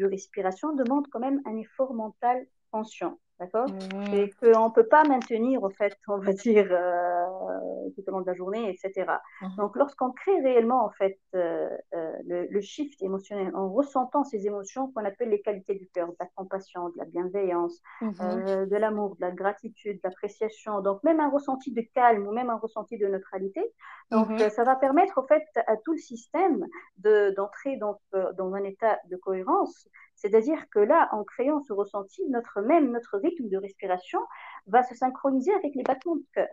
[0.05, 3.17] respiration demande quand même un effort mental conscient.
[3.39, 3.67] D'accord?
[3.69, 4.13] Mmh.
[4.13, 8.21] Et qu'on ne peut pas maintenir, en fait, on va dire, euh, tout au long
[8.21, 9.05] de la journée, etc.
[9.41, 9.55] Mmh.
[9.57, 14.91] Donc, lorsqu'on crée réellement, en fait, euh, euh, le, shift émotionnel, en ressentant ces émotions
[14.91, 18.65] qu'on appelle les qualités du cœur, de la compassion, de la bienveillance, mmh.
[18.65, 22.49] de l'amour, de la gratitude, de l'appréciation, donc même un ressenti de calme ou même
[22.49, 23.61] un ressenti de neutralité,
[24.09, 26.65] donc ça va permettre, en fait, à tout le système
[26.97, 27.97] d'entrer donc,
[28.37, 33.17] dans un état de cohérence c'est-à-dire que là, en créant ce ressenti, notre même notre
[33.17, 34.19] rythme de respiration
[34.65, 36.47] va se synchroniser avec les battements de cœur.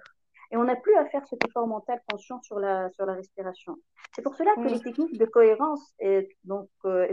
[0.50, 3.77] Et on n'a plus à faire cet effort mental conscient sur la, sur la respiration.
[4.14, 7.09] C'est pour cela que les techniques de cohérence, et donc, euh,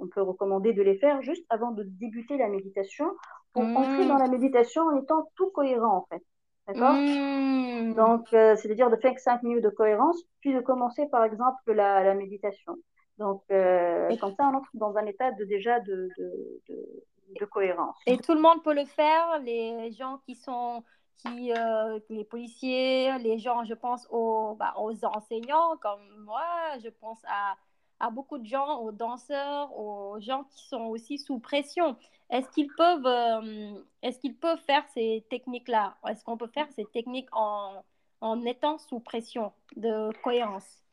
[0.00, 3.06] on peut recommander de les faire juste avant de débuter la méditation
[3.52, 6.22] pour entrer dans la méditation en étant tout cohérent en fait.
[6.66, 6.94] D'accord?
[7.94, 12.02] Donc, euh, c'est-à-dire de faire 5 minutes de cohérence, puis de commencer par exemple la,
[12.02, 12.76] la méditation.
[13.18, 17.96] Donc, euh, comme ça, on entre dans un état de, déjà de, de, cohérence.
[18.06, 20.82] Et tout le monde peut le faire, les gens qui sont,
[21.16, 26.44] qui, euh, les policiers, les gens, je pense aux, bah, aux enseignants comme moi,
[26.82, 27.54] je pense à,
[28.00, 31.96] à, beaucoup de gens, aux danseurs, aux gens qui sont aussi sous pression.
[32.30, 35.96] Est-ce qu'ils peuvent, euh, est-ce qu'ils peuvent faire ces techniques-là?
[36.08, 37.84] Est-ce qu'on peut faire ces techniques en,
[38.20, 40.83] en étant sous pression de cohérence?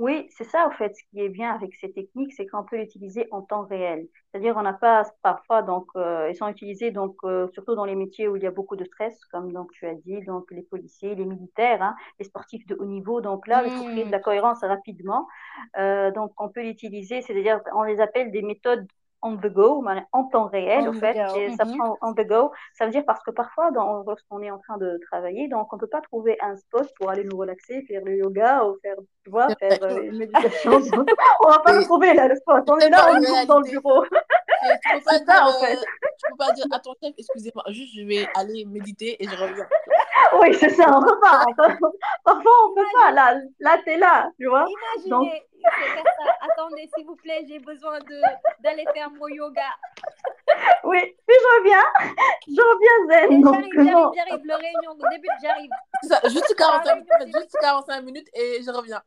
[0.00, 2.78] Oui, c'est ça, en fait, ce qui est bien avec ces techniques, c'est qu'on peut
[2.78, 4.08] l'utiliser en temps réel.
[4.32, 7.94] C'est-à-dire, on n'a pas parfois, donc, euh, ils sont utilisés, donc, euh, surtout dans les
[7.94, 10.62] métiers où il y a beaucoup de stress, comme donc, tu as dit, donc, les
[10.62, 13.20] policiers, les militaires, hein, les sportifs de haut niveau.
[13.20, 14.12] Donc, là, il faut créer de mmh.
[14.12, 15.28] la cohérence rapidement.
[15.78, 18.86] Euh, donc, on peut l'utiliser, c'est-à-dire, on les appelle des méthodes
[19.22, 21.76] on the go, en temps réel, en fait, et ça mhm.
[21.76, 22.52] prend on the go.
[22.74, 23.70] Ça veut dire parce que parfois,
[24.06, 27.10] lorsqu'on est en train de travailler, donc on ne peut pas trouver un spot pour
[27.10, 30.72] aller nous relaxer, faire le yoga ou faire, tu vois, faire euh, une méditation.
[30.72, 32.64] on ne va pas le trouver là, le spot.
[32.68, 34.04] On est là, on est dans le bureau.
[34.60, 35.76] Tu peux pas dire, en fait.
[35.76, 39.66] tu peux pas dire, attends, excusez-moi, juste je vais aller méditer et je reviens.
[40.40, 41.44] Oui, c'est ça, on peut pas.
[42.24, 43.10] Parfois, on peut pas.
[43.10, 44.66] Là, là tu es là, tu vois.
[44.68, 45.28] Imaginez, Donc...
[46.40, 47.98] attendez, s'il vous plaît, j'ai besoin
[48.60, 49.62] d'aller faire mon yoga.
[50.84, 51.84] Oui, puis je reviens.
[52.46, 53.42] Je reviens zen.
[53.42, 54.44] J'arrive, j'arrive, j'arrive.
[54.44, 55.70] Le réunion, au début, j'arrive.
[56.02, 59.02] Ça, juste, 45 minutes, juste 45 minutes et je reviens.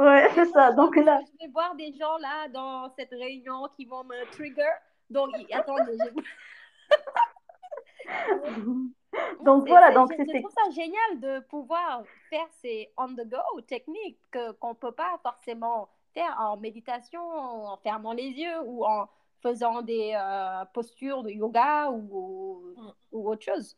[0.00, 0.72] Oui, c'est ça.
[0.72, 1.20] Donc là.
[1.20, 4.72] Je vais voir des gens là dans cette réunion qui vont me trigger.
[5.10, 5.98] Donc, attendez.
[9.44, 14.74] donc voilà, donc c'est pour ça génial de pouvoir faire ces on-the-go techniques qu'on ne
[14.74, 19.06] peut pas forcément faire en méditation, en fermant les yeux ou en
[19.42, 22.74] faisant des euh, postures de yoga ou,
[23.12, 23.76] ou autre chose.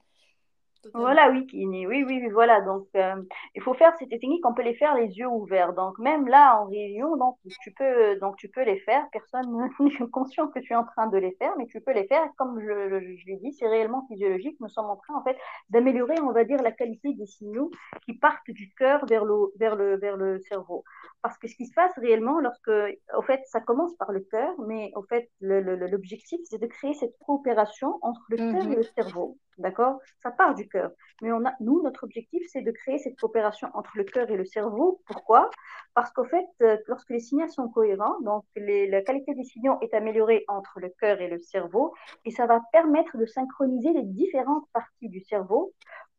[0.94, 2.60] Voilà, oui, oui, oui, oui, voilà.
[2.60, 3.14] Donc, euh,
[3.54, 5.72] il faut faire ces techniques, on peut les faire les yeux ouverts.
[5.74, 9.06] Donc, même là, en réunion, donc, tu peux, donc, tu peux les faire.
[9.12, 12.06] Personne n'est conscient que tu es en train de les faire, mais tu peux les
[12.06, 12.24] faire.
[12.36, 14.56] Comme je, je, l'ai dit, c'est réellement physiologique.
[14.60, 15.36] Nous sommes en train, en fait,
[15.70, 17.70] d'améliorer, on va dire, la qualité des signaux
[18.04, 20.84] qui partent du cœur vers le, vers le, vers le cerveau.
[21.22, 22.70] Parce que ce qui se passe réellement, lorsque,
[23.16, 27.16] au fait, ça commence par le cœur, mais au fait, l'objectif, c'est de créer cette
[27.24, 28.74] coopération entre le cœur et mhm.
[28.74, 29.38] le cerveau.
[29.62, 30.00] D'accord?
[30.20, 30.90] Ça part du cœur.
[31.22, 34.36] Mais on a, nous, notre objectif, c'est de créer cette coopération entre le cœur et
[34.36, 35.00] le cerveau.
[35.06, 35.50] Pourquoi?
[35.94, 39.94] Parce qu'au fait, euh, lorsque les signaux sont cohérents, donc la qualité des signaux est
[39.94, 41.94] améliorée entre le cœur et le cerveau,
[42.24, 45.72] et ça va permettre de synchroniser les différentes parties du cerveau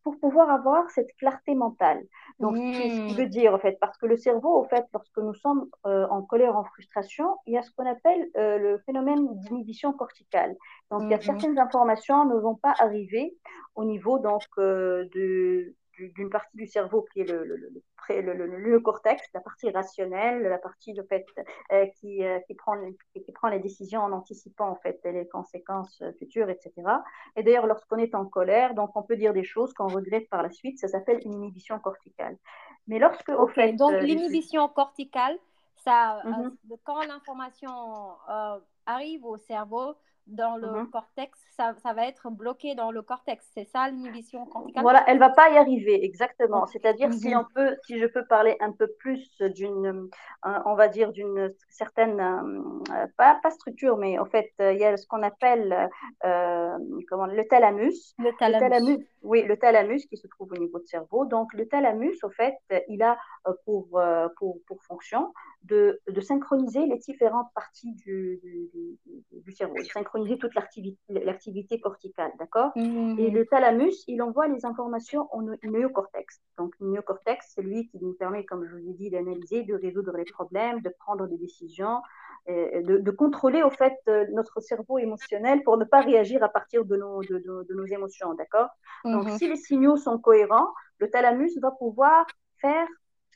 [0.04, 2.04] pour pouvoir avoir cette clarté mentale.
[2.40, 5.34] Donc, ce qui veut dire, en fait, parce que le cerveau, en fait, lorsque nous
[5.34, 9.28] sommes euh, en colère, en frustration, il y a ce qu'on appelle euh, le phénomène
[9.40, 10.56] d'inhibition corticale.
[10.92, 13.36] Donc, il y a mmh certaines informations ne vont pas arriver
[13.76, 17.56] au niveau donc, euh, de, d'une partie du cerveau qui est le, le,
[18.10, 21.26] le, le, cortex, la partie rationnelle, la partie de fait,
[21.72, 22.76] euh, qui, euh, qui, prend,
[23.14, 26.74] qui, prend les décisions en anticipant en fait les conséquences futures, etc.
[27.36, 30.44] Et d'ailleurs, lorsqu'on est en colère, donc on peut dire des choses qu'on regrette par
[30.44, 32.38] la suite, ça s'appelle une inhibition corticale.
[32.88, 35.38] Mais lorsque, au fait, donc euh, l'inhibition corticale,
[35.76, 36.58] ça, mhm.
[36.84, 37.72] quand l'information
[38.86, 39.96] arrive au cerveau,
[40.28, 40.90] dans le mhm.
[40.90, 43.46] cortex, ça, ça, va être bloqué dans le cortex.
[43.54, 44.82] C'est ça l'inhibition corticale?
[44.82, 46.66] Voilà, elle va pas y arriver, exactement.
[46.68, 47.40] C'est-à-dire si mhm.
[47.42, 50.10] on peut, si je peux parler un peu plus d'une,
[50.46, 54.86] euh, on va dire d'une certaine, euh, pas, pas, structure, mais en fait, il y
[54.86, 55.90] a ce qu'on appelle
[56.26, 56.78] euh,
[57.10, 58.16] comment, le thalamus.
[58.18, 59.06] Le thalamus.
[59.22, 61.26] Oui, le thalamus qui se trouve au niveau du cerveau.
[61.26, 62.56] Donc le thalamus, au fait,
[62.90, 63.18] il a
[63.66, 63.88] pour,
[64.38, 65.34] pour, pour fonction
[65.64, 69.00] de, de, synchroniser les différentes parties du, du,
[69.32, 69.84] du, cerveau, de
[70.14, 70.54] synchroniser toute
[71.10, 72.72] l'activité corticale, d'accord?
[72.76, 73.20] Mmh.
[73.20, 76.42] Et le thalamus, il envoie les informations au néocortex.
[76.58, 79.76] Donc, le néocortex, c'est lui qui nous permet, comme je vous ai dit, d'analyser, de
[79.76, 82.02] résoudre les problèmes, de prendre des décisions,
[82.48, 86.84] de, de, contrôler, au fait, euh, notre cerveau émotionnel pour ne pas réagir à partir
[86.84, 88.70] de nos, de, de nos émotions, d'accord?
[89.06, 89.38] Donc, mmh.
[89.38, 90.68] si les signaux sont cohérents,
[91.00, 92.26] le thalamus va pouvoir
[92.60, 92.88] faire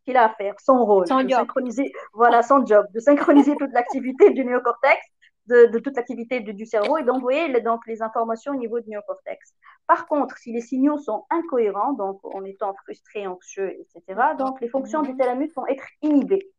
[0.03, 4.31] qu'il a à faire, son rôle, de synchroniser, voilà, son job, de synchroniser toute l'activité
[4.31, 4.97] du néocortex,
[5.47, 9.53] de, toute l'activité du, cerveau et d'envoyer les, donc les informations au niveau du néocortex.
[9.87, 14.69] Par contre, si les signaux sont incohérents, donc en étant frustré, anxieux, etc., donc les
[14.69, 16.51] fonctions du thalamus vont être inhibées.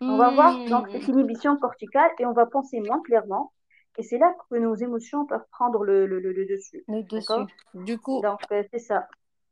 [0.00, 3.52] On va voir donc cette inhibition corticale et on va penser moins clairement.
[3.96, 6.84] Et c'est là que nos émotions peuvent prendre le, le, le, dessus.
[6.88, 7.54] Le dessus.
[7.74, 9.06] Du coup, donc euh, c'est ça.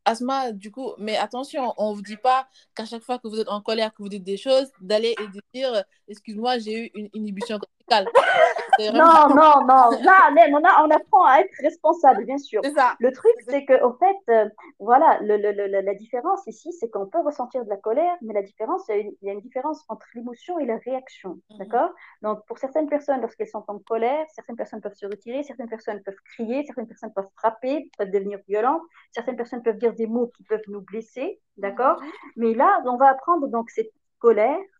[0.05, 3.39] Asma, du coup, mais attention, on ne vous dit pas qu'à chaque fois que vous
[3.39, 6.91] êtes en colère, que vous dites des choses, d'aller et de dire Excuse-moi, j'ai eu
[6.93, 8.07] une inhibition corticale.
[8.79, 9.91] Non, non, non.
[10.01, 12.61] Là, on, a, on apprend à être responsable, bien sûr.
[12.75, 12.95] Ça.
[12.99, 17.21] Le truc, c'est qu'au fait, euh, voilà, le, le, la différence ici, c'est qu'on peut
[17.21, 20.65] ressentir de la colère, mais la différence, il y a une, différence entre l'émotion et
[20.65, 21.39] la réaction.
[21.51, 21.57] Mhm.
[21.59, 21.91] D'accord?
[22.23, 26.01] Donc, pour certaines personnes, lorsqu'elles sont en colère, certaines personnes peuvent se retirer, certaines personnes
[26.01, 30.31] peuvent crier, certaines personnes peuvent frapper, peuvent devenir violentes, certaines personnes peuvent dire des mots
[30.35, 31.39] qui peuvent nous blesser.
[31.57, 32.01] D'accord?
[32.01, 32.09] Mhm.
[32.37, 33.91] Mais là, on va apprendre donc cette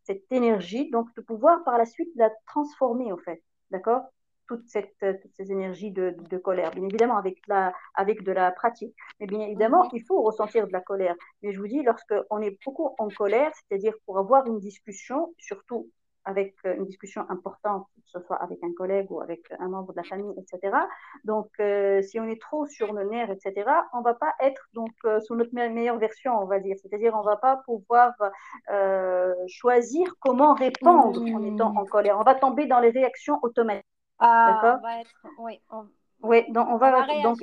[0.04, 3.42] cette énergie, donc de pouvoir par la suite la transformer, en fait.
[3.72, 4.02] D'accord?
[4.48, 8.52] Toute cette, toutes ces énergies de, de, colère, bien évidemment avec, la, avec de la
[8.52, 8.96] pratique.
[9.20, 9.92] Mais bien évidemment, mhm.
[9.94, 11.16] il faut ressentir de la colère.
[11.42, 15.90] Mais je vous dis, lorsqu'on est beaucoup en colère, c'est-à-dire pour avoir une discussion, surtout
[16.26, 19.94] avec euh, une discussion importante, que ce soit avec un collègue ou avec un membre
[19.94, 20.76] de la famille, etc.
[21.24, 24.92] Donc, euh, si on est trop sur nos nerfs, etc., on va pas être donc
[25.06, 26.76] euh, sous notre meilleure version, on va dire.
[26.82, 28.14] C'est-à-dire, on va pas pouvoir
[29.48, 32.18] choisir comment répondre en étant en colère.
[32.20, 33.86] On va tomber dans les réactions automatiques.
[34.20, 34.80] Ah, D'accord?
[34.80, 35.86] on va être, oui, on...
[36.22, 37.40] Oui, donc on va, donc,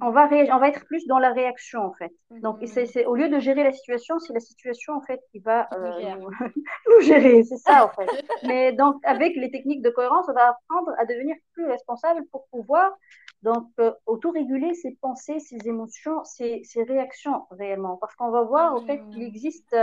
[0.00, 2.12] on va, on va être plus dans la réaction en fait.
[2.30, 2.66] Donc, mhm.
[2.66, 6.14] c'est, au lieu de gérer la situation, c'est la situation en fait qui va euh,
[6.88, 7.42] nous, gérer.
[7.44, 8.08] C'est ça en fait.
[8.46, 12.46] Mais donc, avec les techniques de cohérence, on va apprendre à devenir plus responsable pour
[12.50, 12.92] pouvoir
[13.42, 17.96] donc euh, auto-réguler ses pensées, ses émotions, ses, ses, réactions réellement.
[17.96, 19.74] Parce qu'on va voir au fait qu'il existe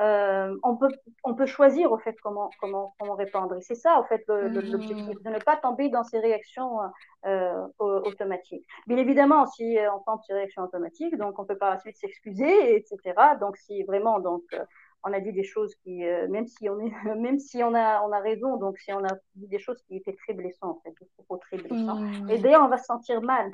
[0.00, 0.88] euh, on, peut,
[1.24, 3.56] on peut choisir au fait comment, comment, comment répondre.
[3.56, 6.78] Et c'est ça, en fait, l'objectif, de ne pas tomber dans ces réactions
[7.26, 8.66] euh, automatiques.
[8.86, 12.76] Bien évidemment, si on tombe ces réactions automatiques, donc on peut par la suite s'excuser,
[12.76, 13.14] etc.
[13.40, 14.64] Donc, si vraiment, donc, euh,
[15.04, 18.12] on a dit des choses qui, même si on est, même si on a, on
[18.12, 20.94] a raison, donc si on a dit des choses qui étaient très blessantes, en fait,
[21.00, 22.28] des propos très blessants.
[22.28, 23.50] Et d'ailleurs, on va se sentir mal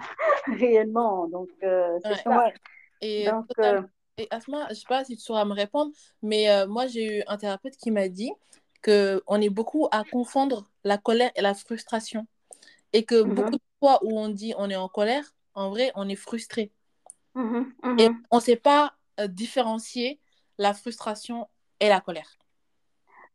[0.58, 1.28] réellement.
[1.28, 2.52] Donc, c'est ça.
[3.00, 3.46] Et donc,
[4.18, 7.18] et Asma, je ne sais pas si tu sauras me répondre, mais euh, moi, j'ai
[7.18, 8.32] eu un thérapeute qui m'a dit
[8.82, 12.26] qu'on est beaucoup à confondre la colère et la frustration.
[12.94, 13.34] Et que mhm.
[13.34, 16.72] beaucoup de fois où on dit on est en colère, en vrai, on est frustré.
[17.34, 18.22] Mhm, et mhm.
[18.30, 20.18] on ne sait pas euh, différencier
[20.58, 21.48] la frustration
[21.80, 22.30] et la colère.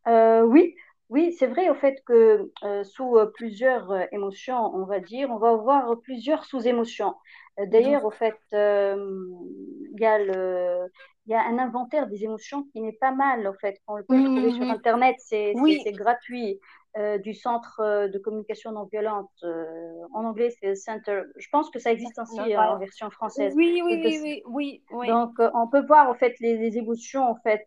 [0.07, 0.75] Euh, oui,
[1.09, 2.51] oui, c'est vrai au fait que
[2.83, 7.13] sous plusieurs émotions, on va dire, on va avoir plusieurs sous-émotions.
[7.57, 10.89] D'ailleurs, au fait, il y a le,
[11.27, 13.79] il y a un inventaire des émotions qui n'est pas mal, en fait.
[13.87, 15.53] On le peut trouver sur Internet, c'est
[15.91, 16.59] gratuit.
[16.97, 19.31] Euh, du centre euh, de communication non violente.
[19.45, 21.21] Euh, en anglais, c'est Center.
[21.37, 23.53] Je pense que ça existe aussi en version française.
[23.55, 27.65] Oui, oui, oui, oui, oui, Donc, on peut voir en fait les, émotions en fait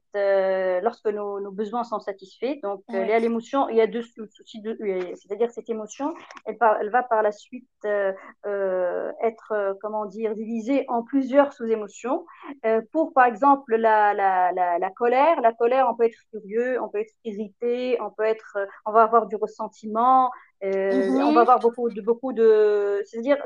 [0.82, 2.58] lorsque nos, nos, besoins sont satisfaits.
[2.62, 4.76] Donc, il y a l'émotion, il y a deux soucis, de,
[5.14, 11.54] c'est-à-dire cette émotion, elle, elle, va par la suite être, comment dire, divisée en plusieurs
[11.54, 12.26] sous-émotions.
[12.92, 16.90] pour, par exemple, la, la, la, la, colère, la colère, on peut être furieux, on
[16.90, 20.30] peut être irrité, on peut être, on va du ressentiment,
[20.62, 23.38] euh, on va avoir beaucoup de, beaucoup de c'est-à-dire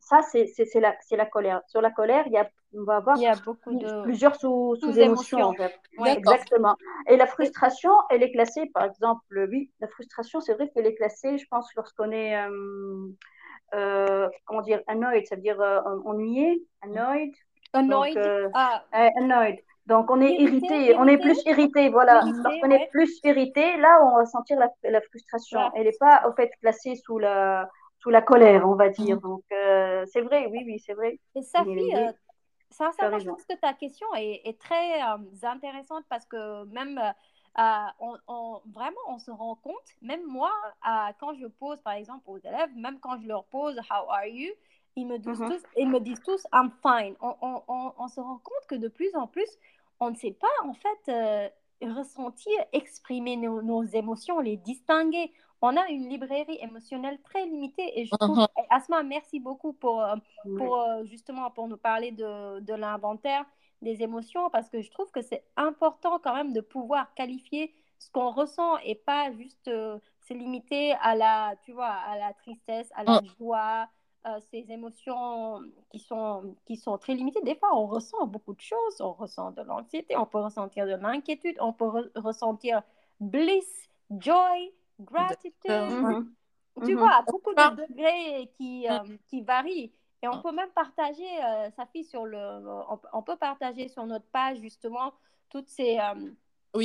[0.00, 1.62] ça c'est la, la colère.
[1.66, 4.02] Sur la colère, il y a, on va avoir il y a beaucoup de...
[4.02, 5.48] plusieurs sous, sous émotions.
[5.48, 5.78] En fait.
[6.06, 6.76] Exactement.
[7.06, 10.94] Et la frustration, elle est classée, par exemple, oui, la frustration, c'est vrai qu'elle est
[10.94, 13.08] classée, je pense, lorsqu'on est, euh,
[13.74, 15.60] euh, comment dire, annoyed, ça veut dire
[16.04, 17.34] ennuyé, annoyed.
[17.72, 18.18] Annoyed?
[18.54, 18.82] ah.
[18.92, 19.58] annoyed.
[19.88, 22.20] Donc, on est irrité, on est plus irrité, voilà.
[22.22, 25.58] Lorsqu'on est plus irrité, là, on va sentir la, frustration.
[25.74, 29.16] Elle n'est pas, au fait, placée sous la, sous la colère, on va dire.
[29.16, 29.20] Mm.
[29.20, 31.18] Donc, euh, c'est vrai, oui, oui, c'est vrai.
[31.34, 32.12] Et Safi, euh,
[32.70, 37.00] sincèrement, je pense que ta question est, très euh, intéressante parce que même,
[37.56, 40.52] on, vraiment, on se rend compte, même moi,
[41.18, 44.52] quand je pose, par exemple, aux élèves, même quand je leur pose «How are you?»,
[44.96, 45.48] ils me disent, mm-hmm.
[45.48, 47.14] tous, ils me disent tous I'm fine.
[47.20, 49.48] On, on, on, se rend compte que de plus en plus,
[50.00, 51.48] on ne sait pas en fait euh,
[51.86, 55.32] ressentir, exprimer nos, émotions, les distinguer.
[55.62, 58.00] on a une librairie émotionnelle très limitée.
[58.00, 58.66] Et je trouve, uh-huh.
[58.70, 60.16] Asma, merci beaucoup pour, euh,
[60.56, 63.44] pour euh, justement pour nous parler de, de l'inventaire
[63.82, 68.10] des émotions, parce que je trouve que c'est important quand même de pouvoir qualifier ce
[68.10, 72.88] qu'on ressent et pas juste euh, se limiter à la, tu vois, à la tristesse,
[72.94, 73.88] à la joie,
[74.50, 75.60] ces émotions
[75.90, 77.42] qui sont, qui sont très limitées.
[77.42, 79.00] Des fois, on ressent beaucoup de choses.
[79.00, 82.82] On ressent de l'anxiété, on peut ressentir de l'inquiétude, on peut ressentir
[83.20, 85.70] bliss, joy, gratitude.
[85.70, 86.32] Mhm.
[86.84, 86.98] Tu mhm.
[86.98, 88.92] vois, beaucoup de degrés qui, mm.
[88.92, 89.92] euh, qui varient.
[90.22, 90.42] Et on mm.
[90.42, 92.38] peut même partager, euh, sa fille, sur le.
[93.12, 95.12] On, peut partager sur notre page, justement,
[95.48, 96.82] toutes ces, euh,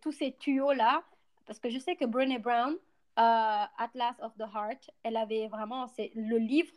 [0.00, 1.02] tous ces tuyaux-là.
[1.46, 2.76] Parce que je sais que Brené Brown,
[3.16, 5.88] Atlas of the Heart, elle avait vraiment.
[5.88, 6.72] C'est le livre,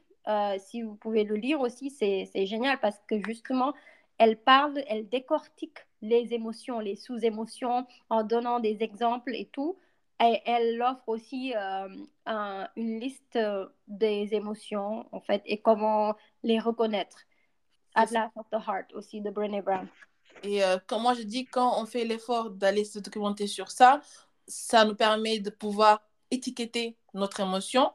[0.60, 3.74] si vous pouvez le lire aussi, c'est génial parce que justement,
[4.18, 9.78] elle parle, elle décortique les émotions, les sous-émotions en donnant des exemples et tout.
[10.24, 13.38] Et elle offre aussi euh, une liste
[13.88, 17.18] des émotions, en fait, et comment les reconnaître.
[17.96, 19.88] Atlas of the Heart aussi de Brené Brown.
[20.44, 24.02] Et euh, comme moi je dis, quand on fait l'effort d'aller se documenter sur ça,
[24.48, 26.02] ça nous permet de pouvoir
[26.32, 27.92] étiqueter notre émotion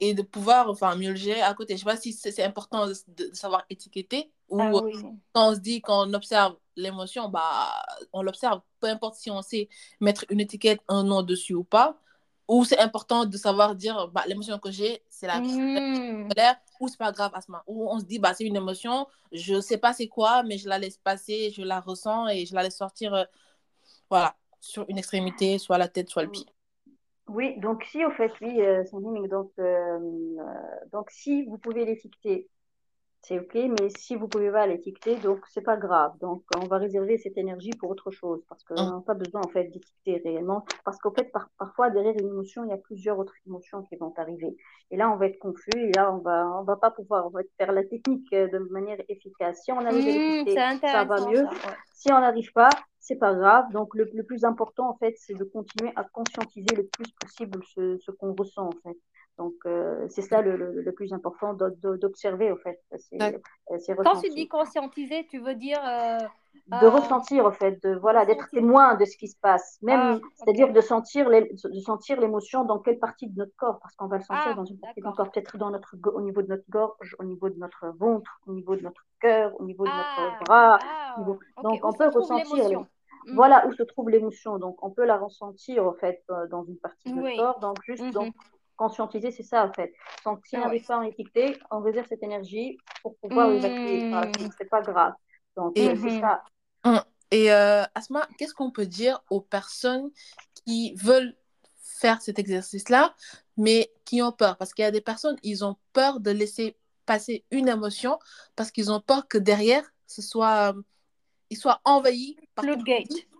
[0.00, 1.76] et de pouvoir enfin, mieux le gérer à côté.
[1.76, 2.94] Je ne sais pas si c'est important de,
[3.32, 4.70] savoir étiqueter ou ah
[5.32, 9.42] quand on se dit, quand on observe l'émotion, bah, on l'observe, peu importe si on
[9.42, 9.68] sait
[10.00, 11.98] mettre une étiquette, un nom dessus ou pas,
[12.48, 16.28] ou c'est important de savoir dire, bah, l'émotion que j'ai, c'est la mmh.
[16.28, 18.56] colère, ou c'est pas grave à ce moment, ou on se dit, bah, c'est une
[18.56, 22.44] émotion, je sais pas c'est quoi, mais je la laisse passer, je la ressens et
[22.44, 23.24] je la laisse sortir, euh,
[24.10, 26.46] voilà, sur une extrémité, soit la tête, soit le pied.
[27.28, 28.84] Oui, donc si, au fait, oui, euh,
[29.30, 30.42] donc, euh, euh,
[30.92, 32.48] donc si vous pouvez l'étiqueter,
[33.22, 36.12] c'est OK, mais si vous pouvez pas l'étiqueter, donc c'est pas grave.
[36.20, 39.48] Donc on va réserver cette énergie pour autre chose parce qu'on n'a pas besoin en
[39.48, 43.32] fait d'étiqueter réellement parce qu'en fait parfois derrière une émotion il y a plusieurs autres
[43.46, 44.54] émotions qui vont arriver
[44.90, 47.72] et là on va être confus et là on va on va pas pouvoir faire
[47.72, 49.62] la technique de manière efficace.
[49.64, 51.46] Si on arrive à mmh, l'étiqueter, ça va mieux.
[51.94, 52.68] Si on n'arrive pas,
[53.04, 53.70] c'est pas grave.
[53.70, 57.98] Donc, le, plus important, en fait, c'est de continuer à conscientiser le plus possible ce,
[57.98, 58.96] ce qu'on ressent, en fait.
[59.36, 62.80] Donc, euh, c'est ça le, le, plus important d'observer, en fait.
[63.20, 63.32] Euh,
[64.02, 65.80] Quand tu dis conscientiser, tu veux dire...
[65.86, 66.18] Euh,
[66.68, 69.76] de ressentir, en fait, de, voilà, d'être témoin de ce qui se passe.
[69.82, 73.94] Même, ah, c'est-à-dire de sentir de sentir l'émotion dans quelle partie de notre corps, parce
[73.96, 76.22] qu'on va le sentir ah, dans une partie de notre corps, peut-être dans notre, au
[76.22, 79.64] niveau de notre gorge, au niveau de notre ventre, au niveau de notre cœur, au
[79.64, 80.78] niveau de notre ah, bras.
[81.62, 82.86] Donc, on peut ressentir...
[83.26, 83.34] Mm.
[83.34, 84.58] Voilà où se trouve l'émotion.
[84.58, 87.60] Donc, on peut la ressentir, en fait, euh, dans une partie de notre corps.
[87.60, 88.32] Donc, juste mm-hmm.
[88.76, 89.92] conscientiser, c'est ça, en fait.
[90.24, 93.48] Donc, si on n'arrive pas à étiqueter, on réserve cette énergie pour pouvoir.
[93.48, 93.60] Mm.
[94.58, 95.14] c'est pas grave.
[95.56, 96.42] Donc, euh, c'est ça.
[96.84, 96.98] Mm.
[97.30, 100.10] Et euh, Asma, qu'est-ce qu'on peut dire aux personnes
[100.64, 101.34] qui veulent
[101.80, 103.14] faire cet exercice-là,
[103.56, 104.56] mais qui ont peur?
[104.56, 108.18] Parce qu'il y a des personnes, ils ont peur de laisser passer une émotion
[108.56, 110.74] parce qu'ils ont peur que derrière, ce soit
[111.50, 112.64] il soit envahi par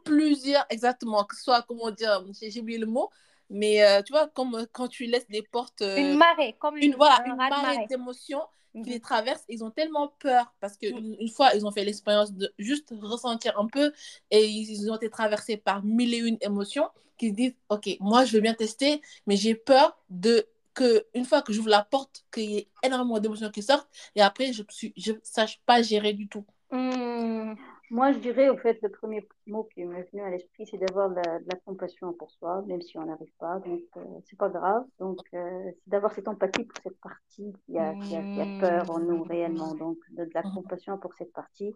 [0.05, 3.11] plusieurs, exactement, que ce soit, comment dire, j'ai oublié le mot,
[3.51, 5.83] mais euh, tu vois, comme euh, quand tu laisses des portes.
[5.83, 8.43] Euh, une marée, comme une, voilà, une marée d'émotions
[8.73, 8.87] qui mhm.
[8.87, 9.45] les traversent.
[9.49, 11.17] Ils ont tellement peur parce qu'une mhm.
[11.21, 13.93] une fois, ils ont fait l'expérience de juste ressentir un peu
[14.31, 18.25] et ils ont été traversés par mille et une émotions qu'ils se disent Ok, moi,
[18.25, 22.25] je veux bien tester, mais j'ai peur de que une fois que j'ouvre la porte,
[22.33, 26.27] qu'il y ait énormément d'émotions qui sortent et après, je ne sache pas gérer du
[26.27, 26.45] tout.
[26.73, 27.55] Mmh.
[27.91, 31.11] Moi, je dirais, au fait, le premier mot qui m'est venu à l'esprit, c'est d'avoir
[31.11, 33.59] de, la compassion pour soi, même si on n'arrive pas.
[33.61, 34.85] Donc, euh, c'est pas grave.
[34.99, 39.01] Donc, euh, c'est d'avoir cette empathie pour cette partie qui a, qui a, peur en
[39.01, 39.74] nous réellement.
[39.74, 40.55] Donc, de, la mmh.
[40.55, 41.74] compassion pour cette partie.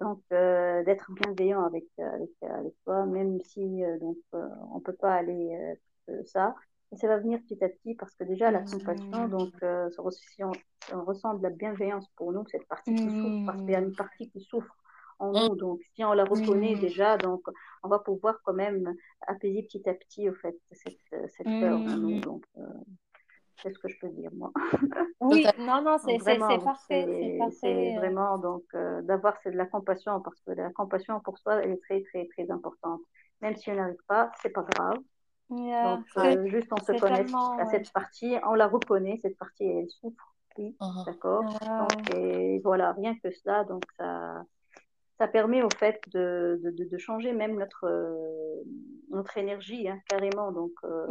[0.00, 5.76] Donc, euh, d'être bienveillant avec, avec, avec, soi, même si donc, on peut pas aller
[6.26, 6.54] ça.
[6.92, 9.30] Et ça va venir petit à petit parce que déjà, la compassion, mmh.
[9.30, 9.52] donc,
[10.12, 10.52] si on,
[10.94, 13.80] on, ressent de la bienveillance pour nous, cette partie qui souffre, parce qu'il y a
[13.80, 14.74] une partie qui souffre
[15.18, 15.48] en mmh.
[15.48, 15.56] nous.
[15.56, 16.80] Donc, si on la reconnaît mmh.
[16.80, 17.42] déjà, donc,
[17.82, 18.94] on va pouvoir quand même
[19.26, 22.16] apaiser petit à petit, au fait, cette, cette peur en nous.
[22.16, 22.20] Mmh.
[22.20, 22.62] Donc, euh,
[23.62, 24.52] c'est ce que je peux dire, moi.
[25.20, 27.38] Oui, non, non, c'est parfait.
[27.60, 31.72] C'est vraiment, donc, euh, d'avoir de la compassion, parce que la compassion pour soi, elle
[31.72, 33.00] est très, très, très importante.
[33.40, 34.98] Même si on n'arrive pas, c'est pas grave.
[35.50, 39.90] donc, euh, juste on se connecte à cette partie, on la reconnaît, cette partie, elle
[39.90, 40.34] souffre.
[40.56, 41.06] Oui, uh-huh.
[41.06, 41.44] d'accord.
[41.44, 44.42] Donc, et voilà, rien que cela, donc ça,
[45.18, 48.62] ça permet au fait de, de, de changer même notre, euh,
[49.10, 51.06] notre énergie, hein, carrément, donc, euh,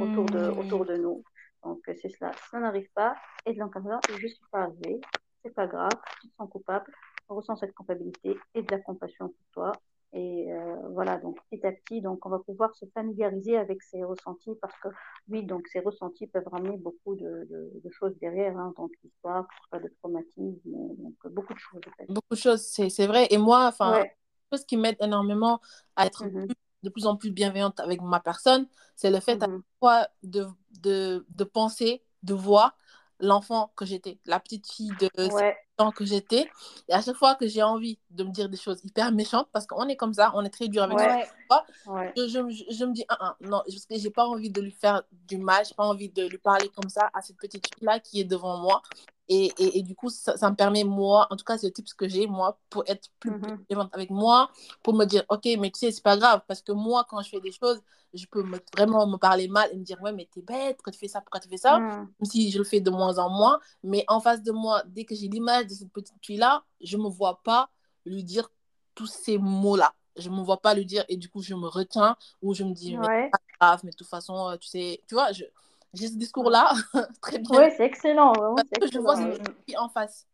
[0.00, 0.58] autour, de, mmh.
[0.58, 1.24] autour de nous.
[1.64, 2.32] Donc, c'est cela.
[2.50, 3.16] Ça n'arrive pas,
[3.46, 5.00] et de comme ça, je ne suis pas arrivée,
[5.44, 5.90] c'est pas grave,
[6.20, 6.92] tu te sens coupable,
[7.28, 9.72] on ressent cette culpabilité et de la compassion pour toi.
[10.14, 14.04] Et euh, voilà, donc petit à petit, donc on va pouvoir se familiariser avec ces
[14.04, 14.88] ressentis parce que
[15.28, 19.90] oui, donc ces ressentis peuvent ramener beaucoup de, de, choses derrière, hein, donc l'histoire, de
[20.00, 21.80] traumatisme, donc beaucoup de choses.
[22.10, 23.26] Beaucoup de choses, c'est vrai.
[23.30, 24.04] Et moi, enfin,
[24.52, 25.60] chose qui m'aide énormément
[25.96, 26.46] à être mmh
[26.82, 30.46] de plus en plus bienveillante avec ma personne, c'est le fait à mmh fois de,
[30.80, 32.76] de, de penser, de voir
[33.20, 35.56] l'enfant que j'étais, la petite fille de ouais.
[35.90, 36.48] Que j'étais.
[36.88, 39.66] Et à chaque fois que j'ai envie de me dire des choses hyper méchantes, parce
[39.66, 42.12] qu'on est comme ça, on est très dur avec ouais.
[42.16, 44.72] je, je, je, me dis, ah, ah, non, parce que j'ai pas envie de lui
[44.72, 48.00] faire du mal, j'ai pas envie de lui parler comme ça à cette petite fille-là
[48.00, 48.82] qui est devant moi.
[49.34, 51.72] Et, et, et, du coup, ça, ça, me permet, moi, en tout cas, c'est le
[51.72, 54.50] type que j'ai, moi, pour être plus mm avec moi,
[54.82, 57.30] pour me dire, OK, mais tu sais, c'est pas grave, parce que moi, quand je
[57.30, 57.80] fais des choses,
[58.12, 60.92] je peux me, vraiment me parler mal et me dire, ouais, mais t'es bête, pourquoi
[60.92, 61.96] tu fais ça, pourquoi tu fais ça, mm.
[61.96, 63.58] même si je le fais de moins en moins.
[63.82, 67.08] Mais en face de moi, dès que j'ai l'image de cette petite fille-là, je me
[67.08, 67.70] vois pas
[68.04, 68.50] lui dire
[68.94, 69.94] tous ces mots-là.
[70.16, 72.74] Je me vois pas lui dire, et du coup, je me retiens, ou je me
[72.74, 75.44] dis, mais c'est pas grave, mais de toute façon, euh, tu sais, tu vois, je
[75.94, 76.72] j'ai ce discours-là,
[77.20, 77.60] très bien.
[77.60, 78.32] Oui, c'est excellent.
[78.32, 78.56] Vraiment,
[78.92, 80.26] Je vois ce en face.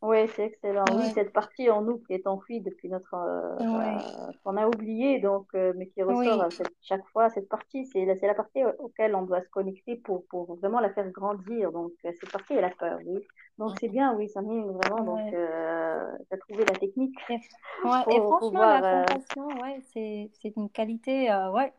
[0.00, 0.84] Oui, c'est excellent.
[0.92, 3.14] Oui, cette partie en nous qui est enfouie depuis notre.
[3.14, 6.48] Euh, euh, qu'on a oublié, donc, euh, mais qui ressort
[6.82, 7.30] chaque fois.
[7.30, 10.90] Cette partie, c'est la, la partie auquel on doit se connecter pour, pour vraiment la
[10.90, 11.72] faire grandir.
[11.72, 13.26] Donc, cette partie, elle a peur, oui.
[13.58, 15.02] Donc, c'est bien, oui, ça m'est vraiment.
[15.02, 17.18] Donc, tu as trouvé la technique.
[17.28, 21.70] Et, et franchement, la compassion, ouais, c'est une qualité, ouais, euh,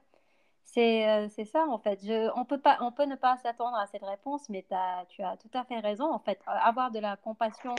[0.74, 2.00] c'est ça, en fait.
[2.04, 5.24] Je, on, peut pas, on peut ne pas s'attendre à cette réponse, mais as, tu
[5.24, 6.12] as tout à fait raison.
[6.12, 7.76] En fait, avoir de la compassion,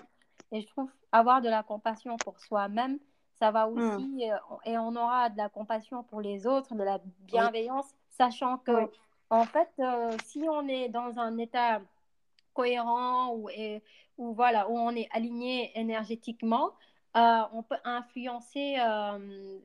[0.53, 2.99] et je trouve avoir de la compassion pour soi-même,
[3.39, 3.79] ça va mmh.
[3.79, 8.59] aussi, euh, et on aura de la compassion pour les autres, de la bienveillance, sachant
[8.59, 8.91] que,
[9.31, 11.81] en fait, euh, si on est dans un état
[12.53, 13.83] cohérent ou, et,
[14.19, 16.73] ou voilà, où on est aligné énergétiquement,
[17.17, 19.59] euh, on peut influencer euh,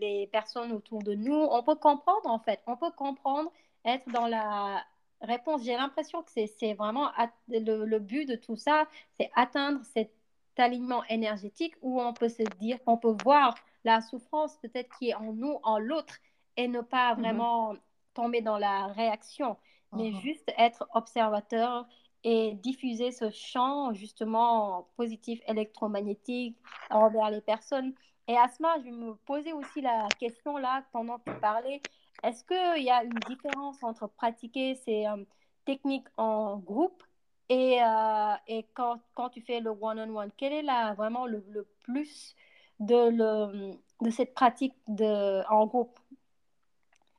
[0.00, 1.34] les personnes autour de nous.
[1.34, 2.60] On peut comprendre, en fait.
[2.66, 3.50] On peut comprendre,
[3.84, 4.84] être dans la
[5.20, 5.64] réponse.
[5.64, 7.10] J'ai l'impression que c'est vraiment
[7.48, 8.86] le, but de tout ça,
[9.18, 10.12] c'est atteindre cet
[10.56, 15.14] alignement énergétique où on peut se dire, on peut voir la souffrance peut-être qui est
[15.14, 16.18] en nous, en l'autre,
[16.56, 17.18] et ne pas mm-hmm.
[17.18, 17.74] vraiment
[18.14, 19.56] tomber dans la réaction,
[19.92, 20.20] mais mm-hmm.
[20.20, 21.88] juste être observateur
[22.24, 26.56] et diffuser ce champ justement positif électromagnétique
[26.90, 27.94] envers les personnes.
[28.28, 31.82] Et Asma, je me poser aussi la question là pendant que tu parlais.
[32.22, 35.24] Est-ce qu'il y a une différence entre pratiquer ces euh,
[35.64, 37.02] techniques en groupe
[37.48, 40.30] et, euh, et quand, quand, tu fais le one-on-one?
[40.36, 42.36] Quel est là vraiment le, le plus
[42.78, 45.98] de, le, de cette pratique de, en groupe?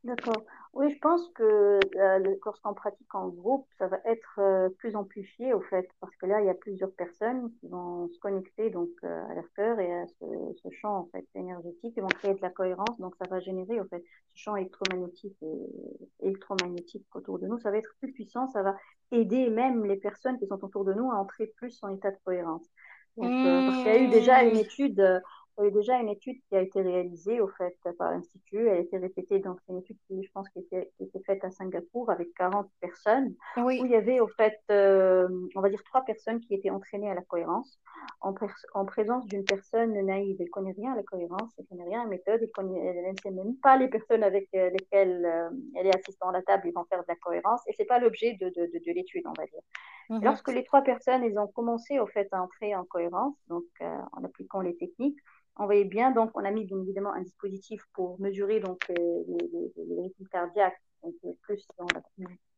[0.06, 0.44] D'accord.
[0.74, 5.54] Oui, je pense que euh, lorsqu'on pratique en groupe, ça va être euh, plus amplifié
[5.54, 8.90] au fait, parce que là, il y a plusieurs personnes qui vont se connecter donc
[9.04, 10.26] euh, à leur cœur et à ce,
[10.64, 13.80] ce, champ en fait énergétique, ils vont créer de la cohérence, donc ça va générer
[13.80, 14.04] au fait
[14.34, 18.76] ce champ électromagnétique et électromagnétique autour de nous, ça va être plus puissant, ça va
[19.12, 22.18] aider même les personnes qui sont autour de nous à entrer plus en état de
[22.26, 22.68] cohérence.
[23.16, 24.62] Donc, parce qu'il y a eu déjà une mmh.
[24.62, 25.22] étude
[25.60, 28.68] il y a déjà une étude qui a été réalisée au fait par l'Institut.
[28.68, 31.22] Elle a été répétée, donc c'est une étude qui, je pense, qui était, qui était
[31.26, 35.70] faite à Singapour avec 40 personnes, où il y avait au fait, euh, on va
[35.70, 37.80] dire, trois personnes qui étaient entraînées à la cohérence
[38.22, 38.34] en,
[38.74, 40.38] en présence d'une personne naïve.
[40.40, 43.12] Elle ne connaît rien à la cohérence, elle ne connaît rien à la méthode, elle
[43.12, 46.42] ne sait même pas les personnes avec euh, lesquelles euh, elle est assistante à la
[46.42, 48.92] table, ils vont faire de la cohérence, et ce n'est pas l'objet de, de, de,
[48.92, 49.62] l'étude, on va dire.
[50.10, 50.24] Mhm.
[50.24, 54.24] Lorsque les trois personnes, elles ont commencé au fait à entrer en cohérence, donc en
[54.24, 55.20] appliquant les techniques,
[55.58, 58.96] on voyait bien, donc on a mis bien évidemment un dispositif pour mesurer donc les,
[58.96, 61.66] les, rythmes cardiaques, donc plus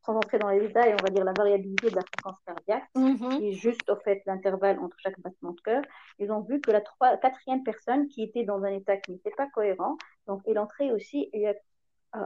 [0.06, 3.42] sans entrer dans les détails, on va dire la variabilité de la fréquence cardiaque, mm-hmm.
[3.42, 5.82] et juste au fait l'intervalle entre chaque battement de cœur.
[6.18, 9.32] Ils ont vu que la trois, quatrième personne qui était dans un état qui n'était
[9.36, 11.28] pas cohérent, donc elle entrait aussi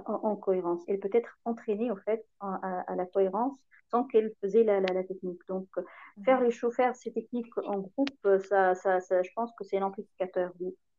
[0.06, 0.82] en, cohérence.
[0.88, 3.58] Elle peut être entraînée au fait à, la cohérence
[3.90, 5.40] sans qu'elle faisait la, la, technique.
[5.48, 6.24] Donc, mhm.
[6.24, 8.10] faire les choses, faire ces techniques en groupe,
[8.48, 10.52] ça, ça, ça je pense que c'est l'amplificateur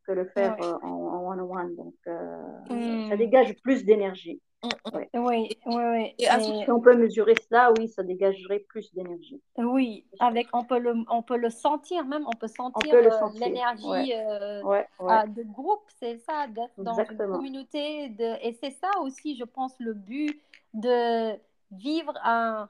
[0.06, 1.76] que le faire euh, en one-on-one.
[1.76, 3.18] Donc, euh, ça hmm.
[3.18, 4.42] dégage plus d'énergie.
[4.64, 5.26] Mm, mm.
[5.26, 6.16] Oui, oui, oui.
[6.20, 9.42] Et, si on peut mesurer cela, oui, ça dégagerait plus d'énergie.
[9.58, 14.14] Oui, avec, on, peut le, on peut le sentir même, on peut sentir euh, l'énergie
[14.14, 18.10] de groupe, c'est ça, d'être dans une communauté.
[18.10, 20.40] De, et c'est ça aussi, je pense, le but
[20.74, 21.34] de
[21.72, 22.70] vivre un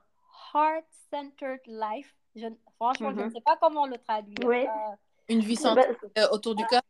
[0.53, 2.15] heart-centered life.
[2.35, 3.31] Je, franchement, je ne mhm.
[3.31, 4.37] sais pas comment le traduire.
[4.45, 4.65] Oui.
[4.65, 4.95] Euh,
[5.27, 5.83] Une vie centrée
[6.17, 6.81] euh, autour du cœur.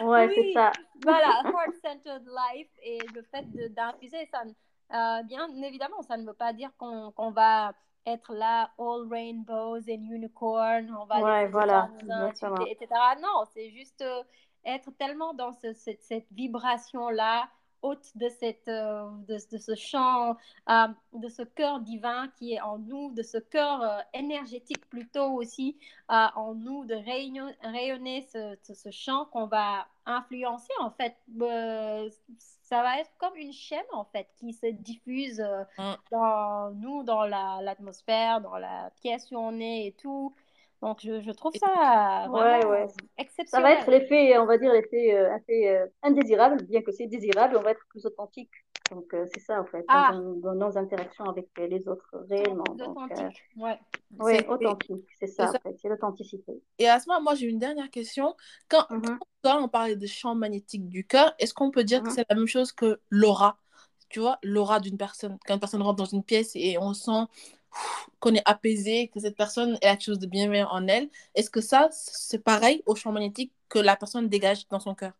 [0.00, 0.72] Ouais, oui, c'est ça.
[1.02, 4.42] Voilà, heart-centered life et le fait d'infuser, ça,
[4.94, 7.72] euh, bien évidemment, ça ne veut pas dire qu'on va
[8.06, 11.88] être là, all rainbows and unicorns, on va ouais, voilà,
[12.68, 12.88] etc.
[13.20, 14.04] Non, c'est juste
[14.64, 17.48] être tellement dans cette vibration-là,
[17.82, 20.36] haute de, cette, euh, de, ce chant,
[20.68, 25.32] euh, de ce cœur divin qui est en nous, de ce cœur euh, énergétique plutôt
[25.32, 25.76] aussi
[26.08, 31.16] en nous, de rayonner, ce, ce, chant qu'on va influencer en fait.
[32.38, 35.40] ça va être comme une chaîne en fait qui se diffuse
[35.78, 35.92] mm.
[36.10, 40.34] dans nous, dans l'atmosphère, dans la pièce où on est et tout.
[40.82, 43.46] Donc, je, je trouve ça ouais, exceptionnel.
[43.48, 47.56] Ça va être l'effet, on va dire, l'effet euh, euh, indésirable, bien que c'est désirable,
[47.56, 48.50] on va être plus authentique.
[48.90, 50.10] Donc, euh, c'est ça, en fait, ah.
[50.12, 52.64] dans, nos interactions avec les autres, réellement.
[52.68, 53.78] Authentique, ouais.
[54.18, 56.60] Oui, authentique, c'est ça, en fait, c'est l'authenticité.
[56.80, 58.34] Et à ce moment, moi, j'ai une dernière question.
[58.68, 59.18] Quand, mm-hmm.
[59.44, 62.14] quand on parlait de champ magnétique du cœur, est-ce qu'on peut dire que mm-hmm.
[62.14, 63.56] c'est la même chose que l'aura?
[64.08, 65.38] Tu vois, l'aura d'une personne.
[65.46, 67.28] Quand une personne rentre dans une pièce et on sent
[68.20, 71.08] qu'on est apaisé, que cette personne a quelque chose de bienveillant en elle.
[71.34, 75.12] Est-ce que ça, c'est pareil au champ magnétique que la personne dégage dans son cœur?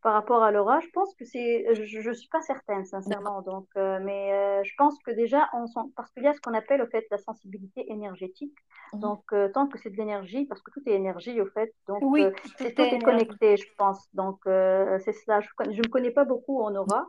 [0.00, 3.42] Par rapport à l'aura, je pense que c'est, je ne suis pas certaine, sincèrement.
[3.42, 6.40] Donc, euh, mais euh, je pense que déjà, on sent, parce qu'il y a ce
[6.40, 8.54] qu'on appelle au fait la sensibilité énergétique.
[8.92, 9.00] Mhm.
[9.00, 11.98] Donc, euh, tant que c'est de l'énergie, parce que tout est énergie au fait, donc
[12.02, 12.24] oui,
[12.58, 14.08] c'est tout est connecté, je pense.
[14.14, 15.40] Donc, c'est cela.
[15.40, 17.04] Je, ne connais pas beaucoup en aura,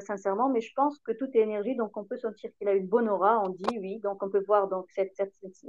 [0.00, 1.76] sincèrement, mais je pense que tout est énergie.
[1.76, 3.42] Donc, on peut sentir qu'il a une bonne aura.
[3.44, 3.98] On dit oui.
[4.00, 4.68] Donc, on peut voir.
[4.68, 5.12] Donc, cette,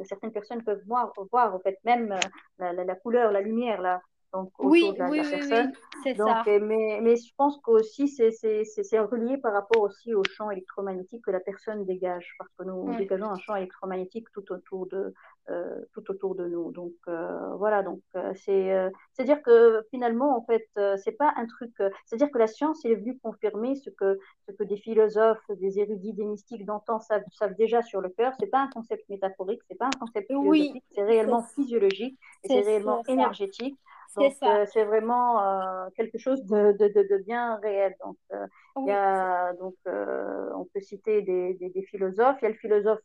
[0.04, 2.18] certaines personnes peuvent voir, voir au fait même
[2.60, 4.02] la, la, la couleur, la lumière, là
[4.36, 5.72] donc oui, de la, oui, personne.
[6.06, 6.44] Oui, donc, ça.
[6.60, 11.40] Mais, mais je pense qu'aussi c'est relié par rapport aussi au champ électromagnétique que la
[11.40, 15.14] personne dégage, parce que nous dégageons un champ électromagnétique tout autour de,
[15.50, 16.72] euh, tout autour de nous.
[16.72, 20.68] Donc euh, voilà, donc euh, c'est à dire que finalement en fait
[20.98, 21.72] c'est pas un truc,
[22.06, 25.50] c'est à dire que la science est venue confirmer ce que ce que des philosophes,
[25.50, 28.34] des érudits, des mystiques d'antan savent, savent, déjà sur le cœur.
[28.40, 33.04] C'est pas un concept métaphorique, c'est pas un concept philosophique, c'est réellement physiologique, c'est réellement
[33.08, 33.78] énergétique.
[34.16, 37.96] Donc, euh, c'est vraiment euh, quelque chose de, de, de, bien réel.
[38.04, 38.48] Donc, euh,
[38.86, 42.38] y a, donc on peut citer des, des, philosophes.
[42.42, 43.00] Il y a le philosophe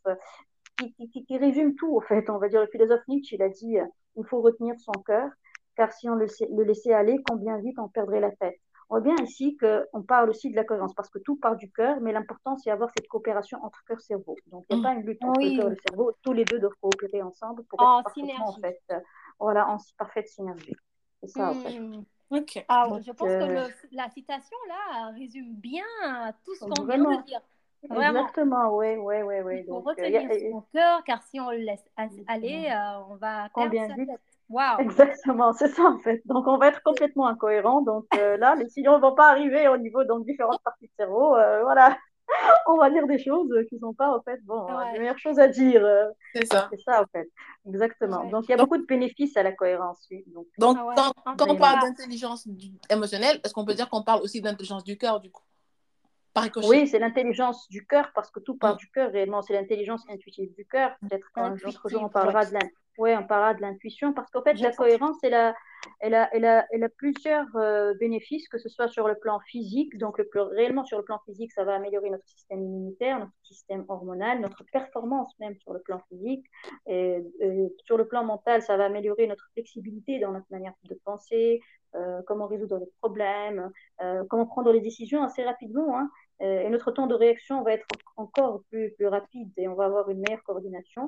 [0.79, 2.31] qui, qui, qui, résume tout, en fait.
[2.31, 3.77] On va dire le philosophe Nietzsche, il a dit
[4.17, 5.29] il faut retenir son cœur,
[5.77, 8.59] car si on le, le laissait aller, combien vite on perdrait la tête.
[8.89, 11.71] On voit bien ici qu'on parle aussi de la cohérence, parce que tout part du
[11.71, 14.37] cœur, mais l'important, c'est d'avoir cette coopération entre cœur et cerveau.
[14.49, 16.13] Donc, il n'y a pas une lutte entre le cœur et le cerveau.
[16.23, 18.81] Tous les deux doivent coopérer ensemble pour être parfaitement, en fait,
[19.39, 20.75] voilà, en parfaite synergie.
[21.23, 21.79] C'est ça, en fait.
[21.79, 22.05] Hmm.
[22.68, 25.85] Ah, je pense que euh, la citation, là, résume bien
[26.45, 27.41] tout ce qu'on vient de dire.
[27.89, 28.21] Vraiment.
[28.21, 29.37] Exactement, oui, oui, oui.
[29.43, 29.55] oui.
[29.61, 31.85] Il faut Donc, euh, retenir son cœur, car si on le laisse
[32.29, 34.21] aller, euh, on va perdre sa tête.
[34.51, 34.81] Wow.
[34.81, 36.23] Exactement, c'est ça en fait.
[36.27, 37.83] Donc on va être complètement incohérent.
[37.83, 41.37] Donc là, les signaux ne vont pas arriver au niveau dans différentes parties du cerveau.
[41.62, 41.97] voilà.
[42.66, 45.39] on va dire des choses qui ne sont pas, en fait, bon, les meilleures choses
[45.39, 45.85] à dire.
[45.85, 46.68] Euh, c'est ça.
[46.70, 47.28] C'est ça, en fait.
[47.68, 48.24] Exactement.
[48.24, 50.07] Donc, il y a beaucoup de bénéfices à la cohérence.
[50.11, 50.24] Oui.
[50.28, 52.47] Donc, Donc ah quand, on parle d'intelligence
[52.89, 55.43] émotionnelle, est-ce qu'on peut dire qu'on parle aussi d'intelligence du cœur, du coup?
[56.64, 58.78] Oui, c'est l'intelligence du cœur, parce que tout part mm.
[58.78, 59.43] du cœur réellement.
[59.43, 60.93] C'est l'intelligence intuitive du cœur.
[61.01, 62.55] Peut-être qu'un autre jour, on parlera de
[62.99, 65.55] ouais, on parlera de l'intuition, parce qu'en fait, la cohérence, elle a,
[66.01, 69.41] elle a, elle a, elle a plusieurs euh, bénéfices, que ce soit sur le plan
[69.41, 69.97] physique.
[69.99, 73.84] Donc, le réellement, sur le plan physique, ça va améliorer notre système immunitaire, notre système
[73.88, 76.45] hormonal, notre performance même sur le plan physique.
[76.86, 77.22] Et,
[77.84, 81.61] sur le plan mental, ça va améliorer notre flexibilité dans notre manière de penser,
[81.95, 83.70] euh, comment résoudre les problèmes,
[84.03, 85.99] euh, comment prendre les décisions assez rapidement.
[85.99, 86.11] Hein.
[86.41, 87.86] et notre temps de réaction va être
[88.16, 91.07] encore plus, plus rapide et on va avoir une meilleure coordination.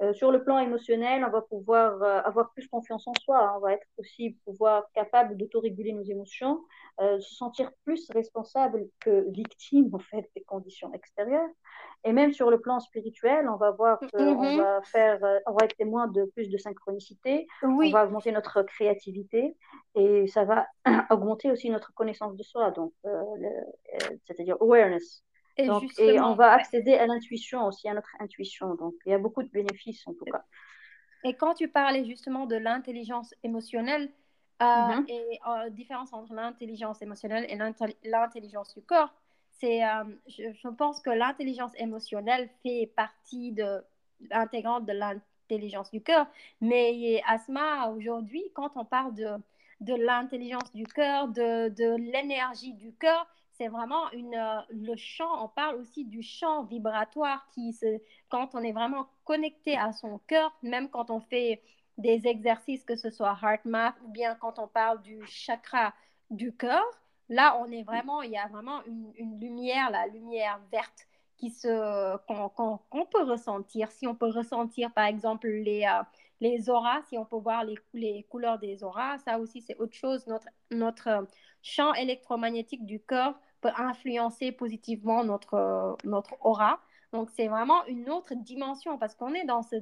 [0.00, 3.38] Euh, sur le plan émotionnel, on va pouvoir euh, avoir plus confiance en soi.
[3.38, 3.52] Hein.
[3.56, 6.60] On va être aussi pouvoir capable d'autoréguler nos émotions,
[7.00, 11.48] euh, se sentir plus responsable que victime en fait des conditions extérieures.
[12.04, 14.56] Et même sur le plan spirituel, on va voir qu'on mm-hmm.
[14.56, 17.46] va faire, on va être témoin de plus de synchronicité.
[17.62, 19.56] On va augmenter notre créativité
[19.94, 20.66] et ça va
[21.10, 22.72] augmenter aussi notre connaissance de soi.
[22.72, 22.92] Donc,
[24.26, 25.22] c'est-à-dire awareness.
[25.58, 28.74] Et, on va accéder à l'intuition aussi, à notre intuition.
[28.74, 30.44] Donc, il y a beaucoup de bénéfices en tout cas.
[31.24, 34.10] Et quand tu parlais justement de l'intelligence émotionnelle,
[34.60, 35.04] euh, mm-hmm.
[35.08, 39.12] et la euh, différence entre l'intelligence émotionnelle et l'intelligence du corps,
[39.50, 43.82] c'est, euh, je, pense que l'intelligence émotionnelle fait partie de,
[44.30, 46.26] intégrante de l'intelligence du cœur.
[46.60, 49.30] Mais Asma, aujourd'hui, quand on parle de,
[49.80, 55.44] de l'intelligence du cœur, de, de l'énergie du cœur, c'est vraiment une, euh, le chant,
[55.44, 60.18] on parle aussi du chant vibratoire qui, se, quand on est vraiment connecté à son
[60.26, 61.62] cœur, même quand on fait
[61.98, 65.92] des exercices, que ce soit heart math ou bien quand on parle du chakra
[66.30, 66.82] du cœur,
[67.28, 72.16] là, on est vraiment, il y a vraiment une, lumière, la lumière verte qui se,
[72.26, 73.90] qu'on, peut ressentir.
[73.90, 76.02] Si on peut ressentir, par exemple, les, euh,
[76.40, 79.94] les auras, si on peut voir les, les couleurs des auras, ça aussi, c'est autre
[79.94, 80.26] chose.
[80.26, 81.26] Notre, notre
[81.62, 86.80] champ électromagnétique du cœur peut influencer positivement notre, notre aura.
[87.12, 89.76] Donc, c'est vraiment une autre dimension parce qu'on est dans ce,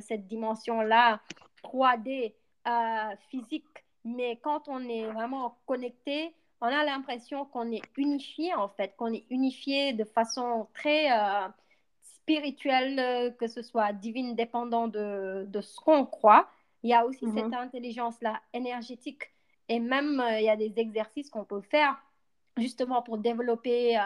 [0.00, 1.20] cette dimension-là
[1.62, 2.34] 3D
[2.66, 3.64] euh, physique.
[4.04, 9.12] Mais quand on est vraiment connecté, on a l'impression qu'on est unifié, en fait, qu'on
[9.12, 11.48] est unifié de façon très euh,
[12.02, 16.48] spirituelle, euh, que ce soit divine, dépendant de, de ce qu'on croit.
[16.82, 17.54] Il y a aussi cette mhm.
[17.54, 19.30] intelligence-là énergétique.
[19.68, 22.00] Et même, il y a des exercices qu'on peut faire
[22.56, 23.98] justement pour développer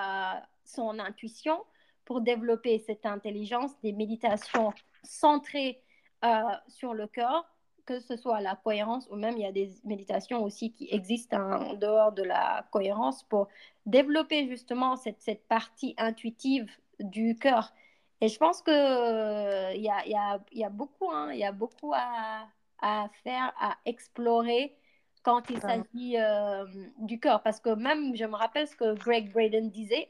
[0.64, 1.64] son intuition
[2.10, 4.72] pour développer cette intelligence, des méditations
[5.04, 5.80] centrées
[6.24, 7.48] euh, sur le cœur,
[7.86, 11.40] que ce soit la cohérence ou même il y a des méditations aussi qui existent
[11.40, 13.46] en dehors de la cohérence pour
[13.86, 17.72] développer justement cette, cette partie intuitive du cœur.
[18.20, 21.52] Et je pense qu'il euh, y, a, y, a, y, a, beaucoup, hein, y a
[21.52, 22.48] beaucoup à,
[22.82, 24.76] à, faire, à explorer
[25.22, 26.66] quand il s'agit euh,
[26.98, 27.42] du cœur.
[27.42, 30.08] Parce que même, je me rappelle ce que Greg Braden disait,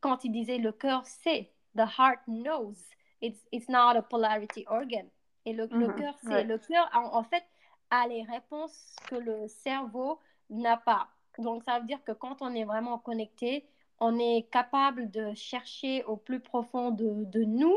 [0.00, 2.76] quand il disait le cœur sait, the heart knows,
[3.20, 5.06] it's, it's not a polarity organ.
[5.44, 5.94] Et le, le mm-hmm.
[5.94, 7.44] cœur sait, le cœur en, fait
[7.90, 10.18] a les réponses que le cerveau
[10.50, 11.08] n'a pas.
[11.38, 13.64] Donc ça veut dire que quand on est vraiment connecté,
[14.00, 17.76] on est capable de chercher au plus profond de, de nous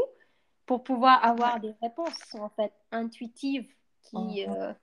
[0.66, 3.70] pour pouvoir avoir des réponses en fait intuitives
[4.04, 4.50] qui, mm-hmm.
[4.50, 4.74] euh,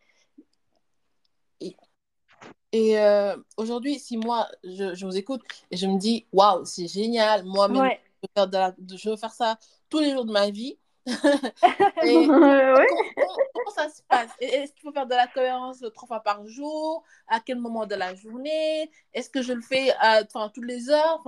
[2.76, 6.86] et euh, aujourd'hui, si moi, je, je, vous écoute et je me dis, waouh, c'est
[6.86, 7.92] génial, moi-même,
[8.36, 9.58] je, veux faire ça
[9.88, 10.76] tous les jours de ma vie.
[11.06, 14.30] et comment, ça se passe?
[14.40, 17.02] Est-ce qu'il faut faire de la cohérence trois fois par jour?
[17.28, 18.90] À quel moment de la journée?
[19.14, 21.24] Est-ce que je le fais enfin, toutes les heures?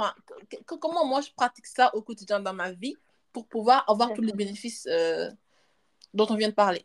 [0.67, 2.97] Comment moi je pratique ça au quotidien dans ma vie
[3.33, 5.31] pour pouvoir avoir tous les bénéfices euh,
[6.13, 6.85] dont on vient de parler?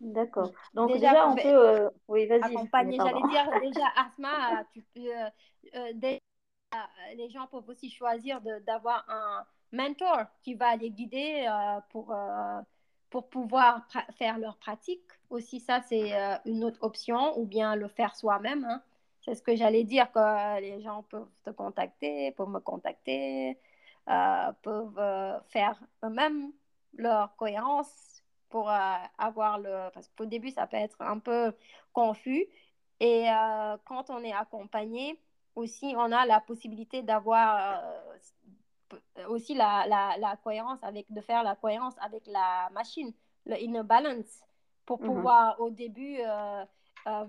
[0.00, 0.50] D'accord.
[0.72, 1.42] Donc déjà, on peut...
[1.46, 2.42] Euh, oui, vas-y.
[2.42, 5.14] Accompagner, j'allais dire déjà, Asma, tu peux...
[5.14, 5.28] Euh,
[5.74, 6.10] euh,
[7.16, 11.46] les gens peuvent aussi choisir d'avoir un mentor qui va les guider
[11.90, 12.14] pour,
[13.10, 13.86] pour pouvoir
[14.16, 15.02] faire leur pratique.
[15.30, 16.12] Aussi, ça, c'est
[16.44, 18.64] une autre option, ou bien le faire soi-même.
[18.64, 18.82] Hein.
[19.24, 23.58] C'est ce que j'allais dire, que les gens peuvent te contacter, peuvent me contacter,
[24.62, 26.52] peuvent faire eux-mêmes
[26.94, 28.09] leur cohérence
[28.50, 29.88] pour euh, avoir le...
[29.94, 31.52] Parce qu'au début, ça peut être un peu
[31.92, 32.46] confus.
[32.98, 35.18] Et euh, quand on est accompagné,
[35.54, 37.82] aussi, on a la possibilité d'avoir
[38.92, 43.12] euh, aussi la, la, la, cohérence avec, de faire la cohérence avec la machine,
[43.46, 44.44] le inner balance,
[44.84, 45.06] pour mhm.
[45.06, 46.18] pouvoir au début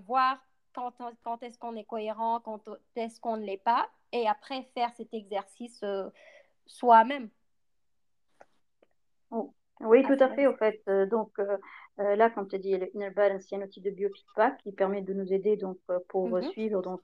[0.06, 0.38] voir
[0.74, 0.92] quand,
[1.22, 5.14] quand est-ce qu'on est cohérent, quand est-ce qu'on ne l'est pas, et après faire cet
[5.14, 5.84] exercice
[6.66, 7.28] soi-même.
[9.30, 9.52] Oh.
[9.84, 10.80] Oui, tout à fait, au fait.
[10.88, 11.56] Euh, donc, euh,
[12.00, 15.02] euh, là, comme tu dis, le Inner Balance, c'est un outil de biofeedback qui permet
[15.02, 15.78] de nous aider donc,
[16.08, 16.50] pour mm-hmm.
[16.50, 17.00] suivre donc,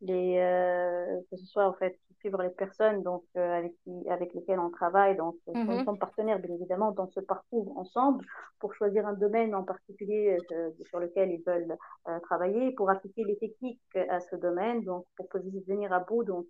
[0.00, 0.36] les,
[1.30, 5.16] que ce soit en fait suivre les personnes donc, avec, qui, avec lesquelles on travaille.
[5.16, 5.84] Donc, nous mm-hmm.
[5.84, 8.24] sommes partenaires, bien évidemment, dans ce parcours ensemble
[8.58, 10.38] pour choisir un domaine en particulier
[10.84, 11.76] sur lequel ils veulent
[12.22, 15.28] travailler, pour appliquer les techniques à ce domaine, donc pour
[15.68, 16.46] venir à bout donc,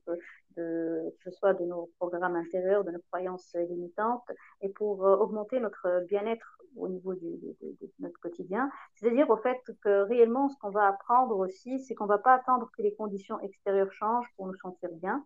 [0.57, 4.25] que ce soit de nos programmes intérieurs, de nos croyances limitantes,
[4.61, 8.71] et pour augmenter notre bien-être au niveau de, de, notre quotidien.
[8.95, 12.35] C'est-à-dire au fait que réellement, ce qu'on va apprendre aussi, c'est qu'on ne va pas
[12.35, 15.25] attendre que les conditions extérieures changent pour nous sentir bien.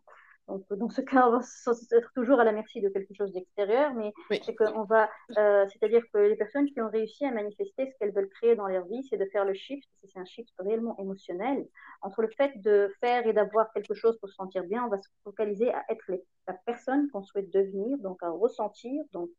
[0.50, 1.40] Donc, dans ce cas, on va
[1.92, 6.02] être toujours à la merci de quelque chose d'extérieur, mais c'est qu'on va, euh, c'est-à-dire
[6.12, 9.04] que les personnes qui ont réussi à manifester ce qu'elles veulent créer dans leur vie,
[9.08, 11.66] c'est de faire le shift, c'est un shift réellement émotionnel,
[12.02, 14.98] entre le fait de faire et d'avoir quelque chose pour se sentir bien, on va
[14.98, 16.04] se focaliser à être
[16.48, 19.30] la personne qu'on souhaite devenir, donc à ressentir, donc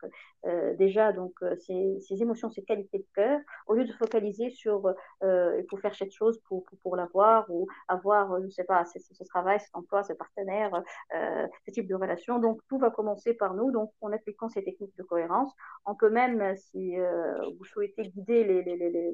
[0.45, 4.49] euh, déjà donc euh, ces, ces, émotions, ces qualités de cœur, au lieu de focaliser
[4.49, 4.93] sur
[5.23, 8.85] il faut faire cette chose pour, pour, pour l'avoir ou avoir, je ne sais pas,
[8.85, 10.81] ce, travail, cet emploi, ce partenaire, euh,
[11.13, 12.39] ce type de relation.
[12.39, 13.71] Donc, tout va commencer par nous.
[13.71, 15.51] Donc, en appliquant ces techniques de cohérence,
[15.85, 19.13] on peut même, si euh, vous souhaitez guider les, les, les, les,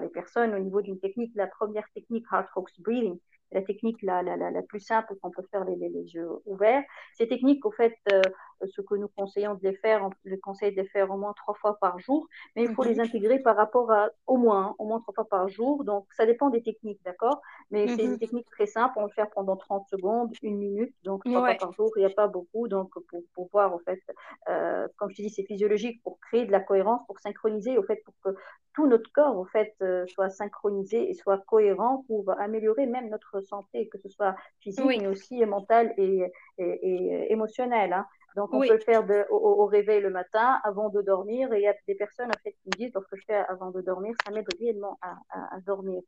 [0.00, 3.18] les personnes au niveau d'une technique, la première technique, Heart Hawks Breathing,
[3.52, 6.28] la technique la, la, la, la plus simple qu'on peut faire les, les, les, yeux
[6.46, 6.82] ouverts.
[7.14, 8.20] Ces techniques, au fait, euh,
[8.66, 11.32] ce que nous conseillons de les faire, on les conseille de les faire au moins
[11.34, 13.00] trois fois par jour, mais il faut les mhm.
[13.00, 15.84] intégrer par rapport à au moins, au moins trois fois par jour.
[15.84, 17.40] Donc, ça dépend des techniques, d'accord?
[17.70, 18.18] Mais c'est une mhm.
[18.18, 21.72] technique très simple, on le faire pendant 30 secondes, une minute, donc trois fois par
[21.72, 22.68] jour, il n'y a pas beaucoup.
[22.68, 24.00] Donc, pour, pour voir, en fait,
[24.48, 27.82] euh, comme je te dis, c'est physiologique pour créer de la cohérence, pour synchroniser, au
[27.82, 28.38] fait, pour que
[28.74, 33.40] tout notre corps, en fait, euh, soit synchronisé et soit cohérent pour améliorer même notre
[33.40, 36.24] santé, que ce soit physique, mais aussi mentale et,
[36.58, 37.92] et, émotionnel.
[37.92, 38.06] Hein.
[38.36, 41.52] Donc, on peut le faire de, au, réveil le matin, avant de dormir.
[41.52, 43.70] Et il y a des personnes en fait, qui me disent, lorsque je fais avant
[43.70, 45.16] de dormir, ça m'aide réellement à,
[45.54, 46.02] à, dormir.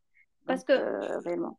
[0.46, 1.50] Parce que euh,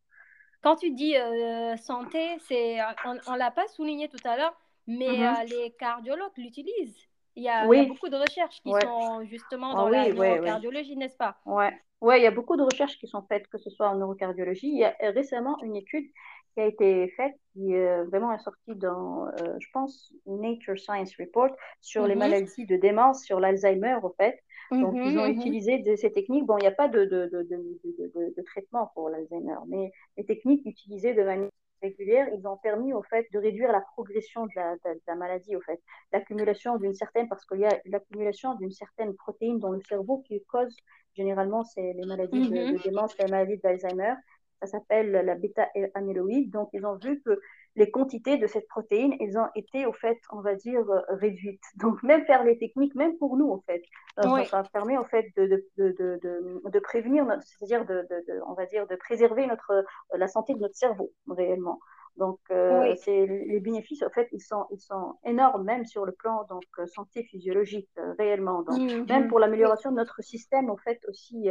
[0.62, 4.56] quand tu dis euh, santé, c'est, on ne l'a pas souligné tout à l'heure,
[4.88, 5.42] mais mm-hmm.
[5.42, 6.98] euh, les cardiologues l'utilisent.
[7.36, 11.38] Il y, a, beaucoup de recherches qui sont justement ah dans la neurocardiologie, n'est-ce pas?
[11.46, 11.66] Oui,
[12.02, 14.70] ouais, il y a beaucoup de recherches qui sont faites, que ce soit en neurocardiologie.
[14.70, 16.10] Il y a récemment une étude
[16.58, 21.16] qui a été faite, qui est vraiment est sortie dans, euh, je pense, Nature Science
[21.20, 21.52] Report
[21.82, 22.20] sur les mhm.
[22.20, 24.40] maladies de démence, sur l'Alzheimer, au fait.
[24.72, 25.38] Donc, mhm, ils ont mhm.
[25.38, 26.46] utilisé ces techniques.
[26.48, 30.66] Bon, il n'y a pas de, de, de, de traitement pour l'Alzheimer, mais les techniques
[30.66, 31.52] utilisées de manière
[31.84, 35.56] régulière, ils ont permis au fait de réduire la progression de la, de la maladie,
[35.56, 35.80] au fait,
[36.12, 40.44] l'accumulation d'une certaine, parce qu'il y a l'accumulation d'une certaine protéine dans le cerveau qui
[40.46, 40.76] cause
[41.18, 44.14] généralement c'est les maladies de, démence, les maladies d'Alzheimer
[44.62, 46.52] ça s'appelle la bêta-amyloïde.
[46.52, 47.40] Donc, ils ont vu que
[47.76, 51.64] les quantités de cette protéine, elles ont été, au fait, on va dire, euh, réduites.
[51.76, 53.84] Donc, même faire les techniques, même pour nous, en fait,
[54.20, 58.06] euh, ça, permet, en fait, de, de, de, de prévenir, c'est-à-dire, de,
[58.48, 59.86] on va dire, de préserver notre,
[60.16, 61.80] la santé de notre cerveau, réellement.
[62.18, 66.46] Donc, euh, les bénéfices, en fait, ils sont, ils sont énormes, même sur le plan
[66.50, 68.64] donc, euh, santé physiologique, euh, réellement.
[68.64, 69.28] Donc, mmh, même mmh.
[69.28, 71.50] pour l'amélioration de notre système, en fait, aussi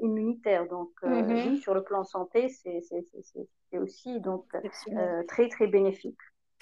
[0.00, 0.66] immunitaire.
[0.68, 4.46] Donc, mmh oui, sur le plan santé, c'est aussi donc,
[5.28, 6.18] très, très bénéfique,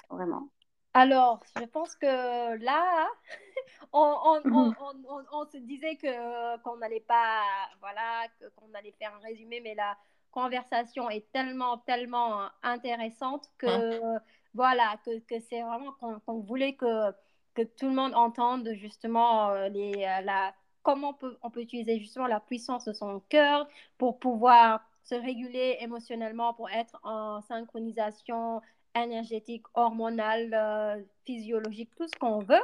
[0.09, 0.49] vraiment.
[0.93, 3.07] Alors, je pense que là,
[3.93, 7.41] on, on, on, on se disait qu'on n'allait pas,
[7.79, 9.97] voilà, qu'on allait faire un résumé, mais là,
[10.35, 14.19] conversation est tellement, tellement intéressante que, hein?
[14.53, 15.93] voilà, que, que c'est vraiment
[16.25, 17.11] qu'on voulait que,
[17.55, 21.61] que tout le monde entende justement euh, les, euh, la, comment on peut, on peut
[21.61, 23.67] utiliser justement la puissance de son cœur
[23.97, 28.61] pour pouvoir se réguler émotionnellement, pour être en synchronisation
[28.93, 32.63] énergétique, hormonale, euh, physiologique, tout ce qu'on veut.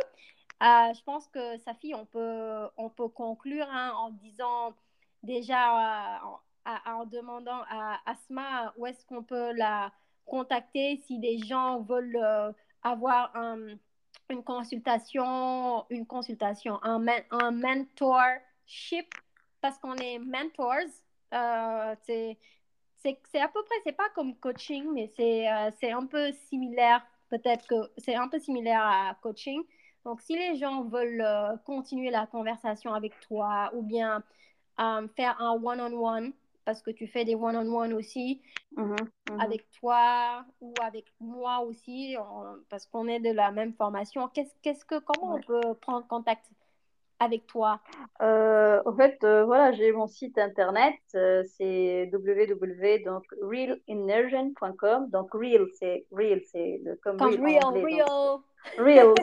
[0.59, 4.74] je pense que sa fille, on peut, on peut conclure hein, en disant
[5.24, 6.19] déjà,
[6.66, 9.91] en demandant à Asma où est-ce qu'on peut la
[10.26, 12.51] contacter si des gens veulent euh,
[12.84, 13.36] avoir
[14.30, 19.14] une consultation, une consultation, un, un mentorship,
[19.59, 20.89] parce qu'on est mentors.
[21.34, 22.38] Euh, c'est
[23.39, 27.68] à peu près, c'est pas comme coaching, mais c'est euh, c'est un peu similaire, peut-être
[27.68, 29.62] que c'est un peu similaire à coaching.
[30.05, 31.26] Donc, si les gens veulent
[31.66, 34.24] continuer la conversation avec toi ou bien
[35.16, 36.34] faire un one-on-one, -on -one,
[36.66, 38.41] parce que tu fais des one-on-one aussi
[38.76, 38.95] mhm,
[39.30, 39.39] mhm.
[39.39, 42.16] avec toi ou avec moi aussi,
[42.70, 44.28] parce qu'on est de la même formation.
[44.30, 46.45] Qu'est-ce, qu'est-ce que, comment on peut prendre contact
[47.22, 47.80] avec toi?
[48.22, 55.09] Euh, En fait, euh, voilà, j'ai mon site internet, euh, c'est www.realimmersion.com.
[55.09, 58.39] Donc, real, c'est real, c'est comme, real, real.
[58.78, 59.14] real,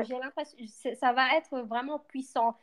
[0.02, 0.58] J'ai l'impression
[0.98, 2.56] ça va être vraiment puissant.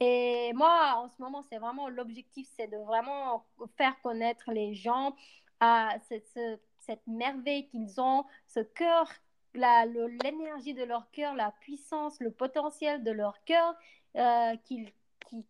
[0.00, 3.44] Et moi, en ce moment, c'est vraiment l'objectif, c'est de vraiment
[3.76, 5.14] faire connaître les gens
[5.60, 6.67] à cette, cette
[7.06, 9.10] merveille qu'ils ont, ce cœur,
[9.54, 13.74] l'énergie de leur cœur, la puissance, le potentiel de leur cœur
[14.16, 14.86] euh, qui,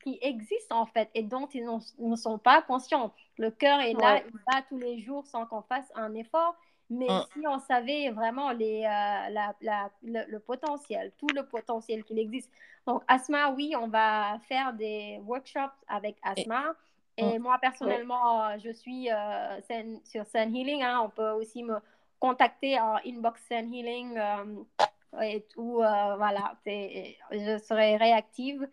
[0.03, 1.67] qui, existe en fait et dont ils
[1.99, 3.13] ne sont pas conscients.
[3.39, 6.57] Le cœur est là, il bat tous les jours sans qu'on fasse un effort.
[6.91, 7.25] Mais mm.
[7.33, 12.51] si on savait vraiment les, la, la, le, potentiel, tout le potentiel qu'il existe.
[12.87, 16.75] Donc, Asma, oui, on va faire des workshops avec Asma.
[17.19, 17.43] Et, mm.
[17.43, 19.09] moi, personnellement, je suis
[20.05, 20.83] sur Sun Healing.
[20.83, 21.03] Hein.
[21.05, 21.77] on peut aussi me
[22.19, 24.19] contacter en inbox Sun Healing
[25.23, 25.77] et tout.
[25.77, 28.67] voilà, je serai réactive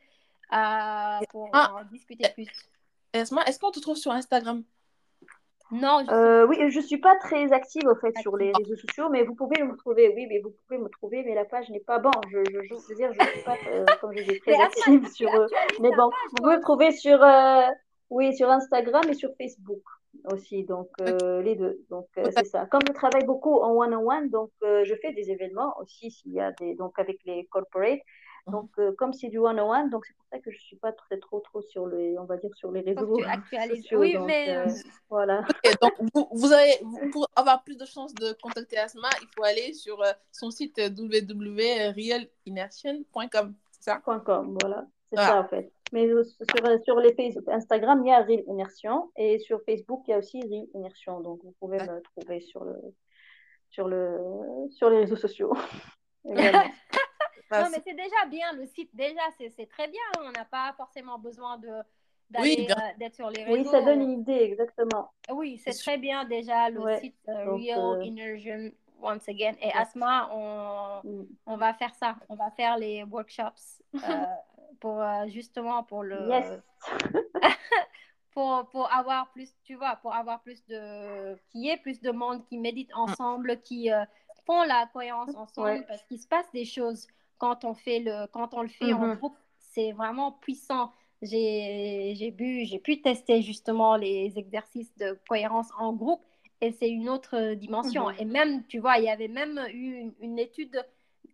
[1.29, 1.73] pour ah.
[1.75, 2.47] en discuter plus.
[3.13, 4.63] Esma, est-ce qu'on te trouve sur Instagram?
[5.71, 6.13] Non, je...
[6.13, 9.33] Euh, oui, je suis pas très active au fait sur les réseaux sociaux, mais vous
[9.33, 10.13] pouvez me trouver.
[10.15, 12.11] Oui, mais vous pouvez me trouver, mais la page n'est pas bon.
[12.29, 15.33] Je, je, je veux dire, je suis pas euh, comme je dis très active sur.
[15.33, 15.47] Euh,
[15.81, 17.19] mais bon, vous pouvez me trouver sur
[18.09, 19.81] oui sur Instagram et sur Facebook
[20.31, 21.83] aussi, donc les deux.
[21.89, 22.65] Donc c'est ça.
[22.65, 26.33] Comme je travaille beaucoup en one on one, donc je fais des événements aussi s'il
[26.33, 28.01] y a des donc avec les corporates.
[28.47, 30.91] Donc, euh, comme c'est du one-on-one, donc c'est pour ça que je ne suis pas
[30.91, 33.99] très, trop, trop sur les, on va dire, sur les réseaux sociaux.
[33.99, 34.55] Oui, mais...
[34.55, 34.67] Euh,
[35.09, 35.43] voilà.
[35.81, 36.79] donc, vous, vous, avez,
[37.11, 40.77] pour avoir plus de chances de contacter Asma, il faut aller sur euh, son site
[40.77, 44.85] www.realinertion.com, c'est ça .com, voilà.
[45.09, 45.71] C'est ça, en fait.
[45.95, 50.11] Mais sur, sur les Facebook, Instagram, il y a Real Immersion et sur Facebook, il
[50.11, 51.21] y a aussi Real Immersion.
[51.21, 52.75] Donc, vous pouvez me trouver sur, le,
[53.69, 54.19] sur, le,
[54.71, 55.53] sur les réseaux sociaux.
[56.25, 58.89] non, mais c'est déjà bien le site.
[58.93, 60.01] Déjà, c'est très bien.
[60.19, 61.69] On n'a pas forcément besoin de
[62.29, 63.57] d'aller euh, d'être sur les réseaux.
[63.57, 65.13] Oui, ça donne une idée, exactement.
[65.31, 68.71] Oui, c'est très bien déjà le site euh, Real euh,
[69.05, 69.55] once again.
[69.61, 71.27] Et Asma, on, mm.
[71.45, 72.15] on, va faire ça.
[72.29, 73.81] On va faire les workshops
[74.79, 76.61] pour justement pour le.
[78.31, 81.35] pour, pour avoir plus, tu vois, pour avoir plus de.
[81.49, 82.99] qu'il y ait plus de monde qui médite mm.
[82.99, 83.89] ensemble, qui
[84.45, 88.53] font la cohérence ensemble, parce qu'il se passe des choses quand on, fait le, quand
[88.53, 89.15] on le fait en mhm.
[89.15, 90.91] groupe, c'est vraiment puissant.
[91.21, 92.33] J'ai
[92.83, 96.23] pu tester justement les exercices de cohérence en groupe
[96.61, 98.09] et c'est une autre dimension.
[98.09, 98.15] Mhm.
[98.19, 100.83] Et même, tu vois, il y avait même eu une, étude,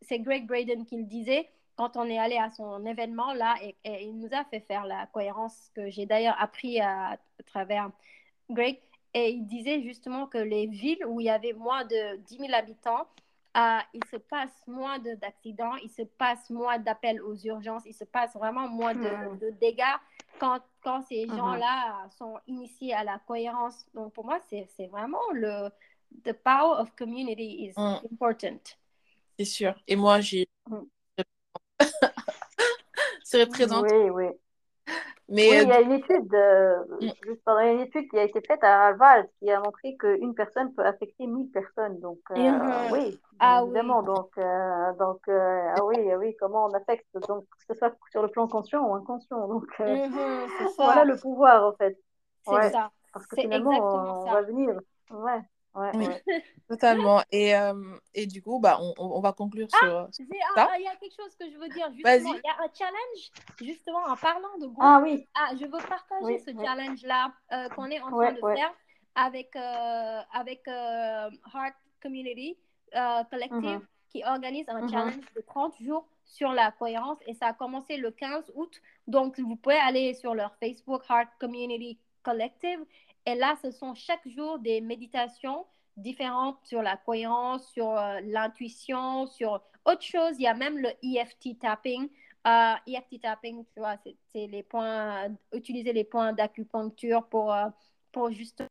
[0.01, 3.75] c'est Greg Braden qui le disait, quand on est allé à son événement là, et,
[4.03, 7.91] il nous a fait faire la cohérence que j'ai d'ailleurs appris à, travers
[8.49, 8.79] Greg.
[9.13, 12.53] Et il disait justement que les villes où il y avait moins de 10 000
[12.53, 13.07] habitants,
[13.93, 18.33] il se passe moins d'accidents, il se passe moins d'appels aux urgences, il se passe
[18.35, 19.57] vraiment moins de, hmm.
[19.59, 19.83] dégâts
[20.41, 21.37] quand, quand ces uh-huh.
[21.37, 23.85] gens-là sont initiés à la cohérence.
[23.93, 25.69] Donc pour moi, c'est vraiment le
[26.25, 27.99] the power of community is hmm.
[28.11, 28.59] important.
[29.37, 29.75] C'est sûr.
[29.87, 30.49] Et moi, j'ai
[33.23, 33.85] serais présente.
[33.91, 34.25] Oui, oui.
[35.31, 37.09] Mais oui, il y a une étude, euh, mm.
[37.25, 40.85] juste une étude qui a été faite à Harvard qui a montré qu'une personne peut
[40.85, 41.99] affecter 1000 personnes.
[42.01, 42.91] Donc, euh, mm-hmm.
[42.91, 44.03] oui, ah, évidemment.
[44.03, 48.21] Donc, euh, donc ah oui, ah oui, comment on affecte, donc, que ce soit sur
[48.21, 49.47] le plan conscient ou inconscient.
[49.47, 51.97] Donc, mm-hmm, voilà le pouvoir, en fait.
[52.45, 52.91] C'est ça.
[53.13, 54.79] Parce que finalement, on, va venir.
[55.11, 55.39] Ouais.
[55.73, 56.05] Ouais, oui,
[56.69, 57.21] totalement.
[57.31, 57.73] Et, euh,
[58.13, 59.77] et du coup, bah, on, on va conclure ah,
[60.11, 60.25] sur,
[60.57, 62.33] ah, Il y a quelque chose que je veux dire, justement.
[62.33, 64.79] Il y a un challenge, justement, en parlant de groupe.
[64.81, 65.25] Ah oui.
[65.33, 68.73] Ah, je veux partager ce challenge-là euh, qu'on est en train de faire
[69.15, 72.57] avec, euh, avec Heart Community
[73.29, 73.81] Collective mm-hmm.
[74.09, 74.91] qui organise un mm-hmm.
[74.91, 78.81] challenge de 30 jours sur la cohérence et ça a commencé le 15 août.
[79.07, 82.85] Donc, vous pouvez aller sur leur Facebook Heart Community Collective
[83.25, 85.65] et là, ce sont chaque jour des méditations
[85.97, 90.35] différentes sur la cohérence, sur euh, l'intuition, sur autre chose.
[90.37, 92.09] Il y a même le EFT tapping.
[92.47, 93.97] Euh, EFT tapping, tu vois,
[94.33, 97.67] c'est les points, utiliser les points d'acupuncture pour, euh,
[98.11, 98.63] pour juste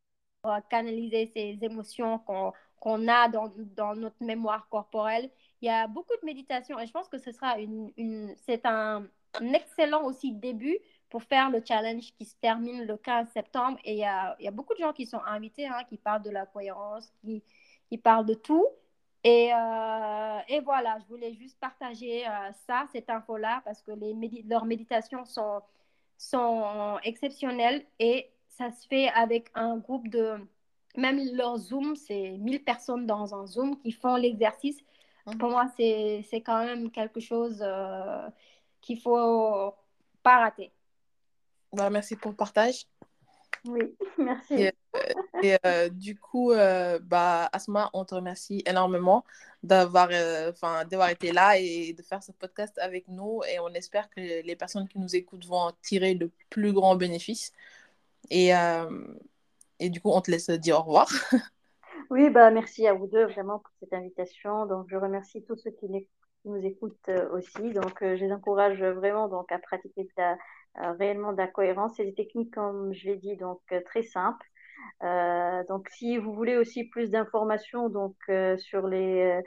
[0.71, 5.31] canaliser ces émotions qu'on a dans, dans, notre mémoire corporelle.
[5.61, 8.65] Il y a beaucoup de méditation et je pense que ce sera une, une c'est
[8.65, 9.07] un
[9.39, 10.79] excellent aussi début
[11.11, 13.79] pour faire le challenge qui se termine le 15 septembre.
[13.85, 16.23] Et il y a, y a, beaucoup de gens qui sont invités, hein, qui parlent
[16.23, 17.43] de la cohérence, qui,
[17.89, 18.67] qui parlent de tout.
[19.25, 24.15] Et, euh, et, voilà, je voulais juste partager euh, ça, cette info-là, parce que les
[24.49, 25.61] leurs méditations sont,
[26.17, 30.37] sont exceptionnelles et ça se fait avec un groupe de...
[30.97, 34.79] Même leur Zoom, c'est 1000 personnes dans un Zoom qui font l'exercice.
[35.27, 35.39] Mmh.
[35.39, 38.29] Pour moi, c'est quand même quelque chose euh,
[38.81, 39.75] qu'il ne faut
[40.23, 40.73] pas rater.
[41.73, 42.87] Bah, merci pour le partage.
[43.65, 44.55] Oui, merci.
[44.55, 49.25] Et, euh, euh, du coup, euh, bah, Asma, on te remercie énormément
[49.63, 53.43] d'avoir d'avoir été là et de faire ce podcast avec nous.
[53.53, 56.97] Et on espère que les personnes qui nous écoutent vont en tirer le plus grand
[56.97, 57.53] bénéfice.
[58.31, 58.51] Et,
[59.79, 61.09] et du coup, on te laisse dire au revoir.
[62.09, 64.67] Oui, bah, merci à vous deux vraiment pour cette invitation.
[64.67, 65.87] Donc, je remercie tous ceux qui,
[66.45, 67.71] nous écoutent aussi.
[67.73, 70.37] Donc, je les encourage vraiment donc, à pratiquer la, euh,
[70.77, 71.95] réellement de la cohérence.
[71.97, 74.47] C'est des techniques, comme je l'ai dit, donc euh, très simples.
[75.69, 78.17] donc, si vous voulez aussi plus d'informations donc
[78.59, 79.41] sur les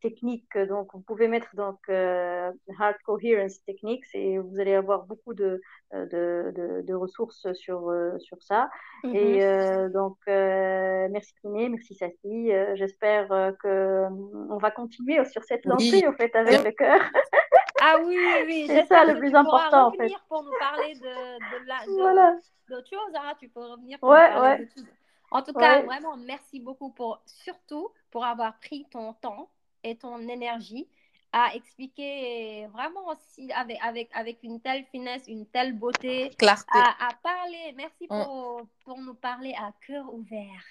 [0.00, 5.60] techniques, donc vous pouvez mettre donc Heart Coherence Techniques et vous allez avoir beaucoup de,
[5.92, 8.70] de, de, ressources sur, sur ça.
[9.04, 9.92] Et mm-hmm.
[9.92, 12.50] donc, merci Kiné, merci Safi.
[12.74, 13.28] J'espère
[13.62, 14.06] que
[14.50, 17.00] on va continuer sur cette lancée en fait avec le cœur.
[17.80, 18.64] Ah oui, oui, oui.
[18.68, 20.12] C'est ça le plus important en fait.
[20.28, 22.36] pour nous parler de, de, la, voilà.
[22.68, 23.14] d'autres choses.
[23.14, 23.34] Hein.
[23.38, 24.86] Tu peux revenir pour ouais, parler de tout.
[25.30, 29.50] En tout cas, vraiment, merci beaucoup pour, surtout pour avoir pris ton temps
[29.82, 30.88] et ton énergie
[31.32, 36.30] à expliquer vraiment aussi avec, avec, avec une telle finesse, une telle beauté,
[36.72, 37.74] À, à parler.
[37.76, 38.24] Merci mm.
[38.24, 40.62] pour, pour nous parler à cœur ouvert.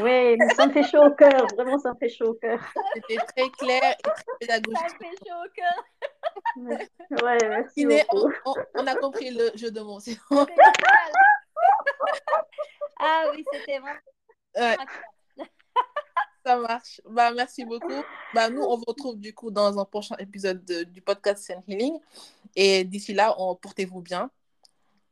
[0.00, 2.58] Oui, ça me fait chaud au cœur, vraiment ça me fait chaud au cœur.
[2.94, 4.76] C'était très clair et très pédagogique.
[4.76, 5.84] Ça me fait chaud au cœur.
[6.56, 8.32] Ouais, merci beaucoup.
[8.44, 10.00] On, on, a compris le jeu de mots.
[12.98, 14.00] ah oui, c'était vraiment.
[14.56, 14.76] Ouais.
[16.44, 17.00] Ça marche.
[17.08, 18.02] Bah, merci beaucoup.
[18.34, 21.98] Bah, nous, on vous retrouve du coup dans un prochain épisode du podcast Sun Healing.
[22.56, 24.30] Et d'ici là, portez-vous bien.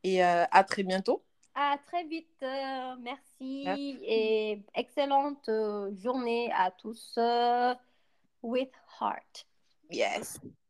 [0.02, 1.22] Et euh, à très bientôt.
[1.54, 2.42] À très vite.
[2.42, 3.64] Euh, merci.
[4.02, 7.18] Et excellente euh, journée à tous.
[8.42, 9.46] with heart.
[9.90, 10.40] Yes.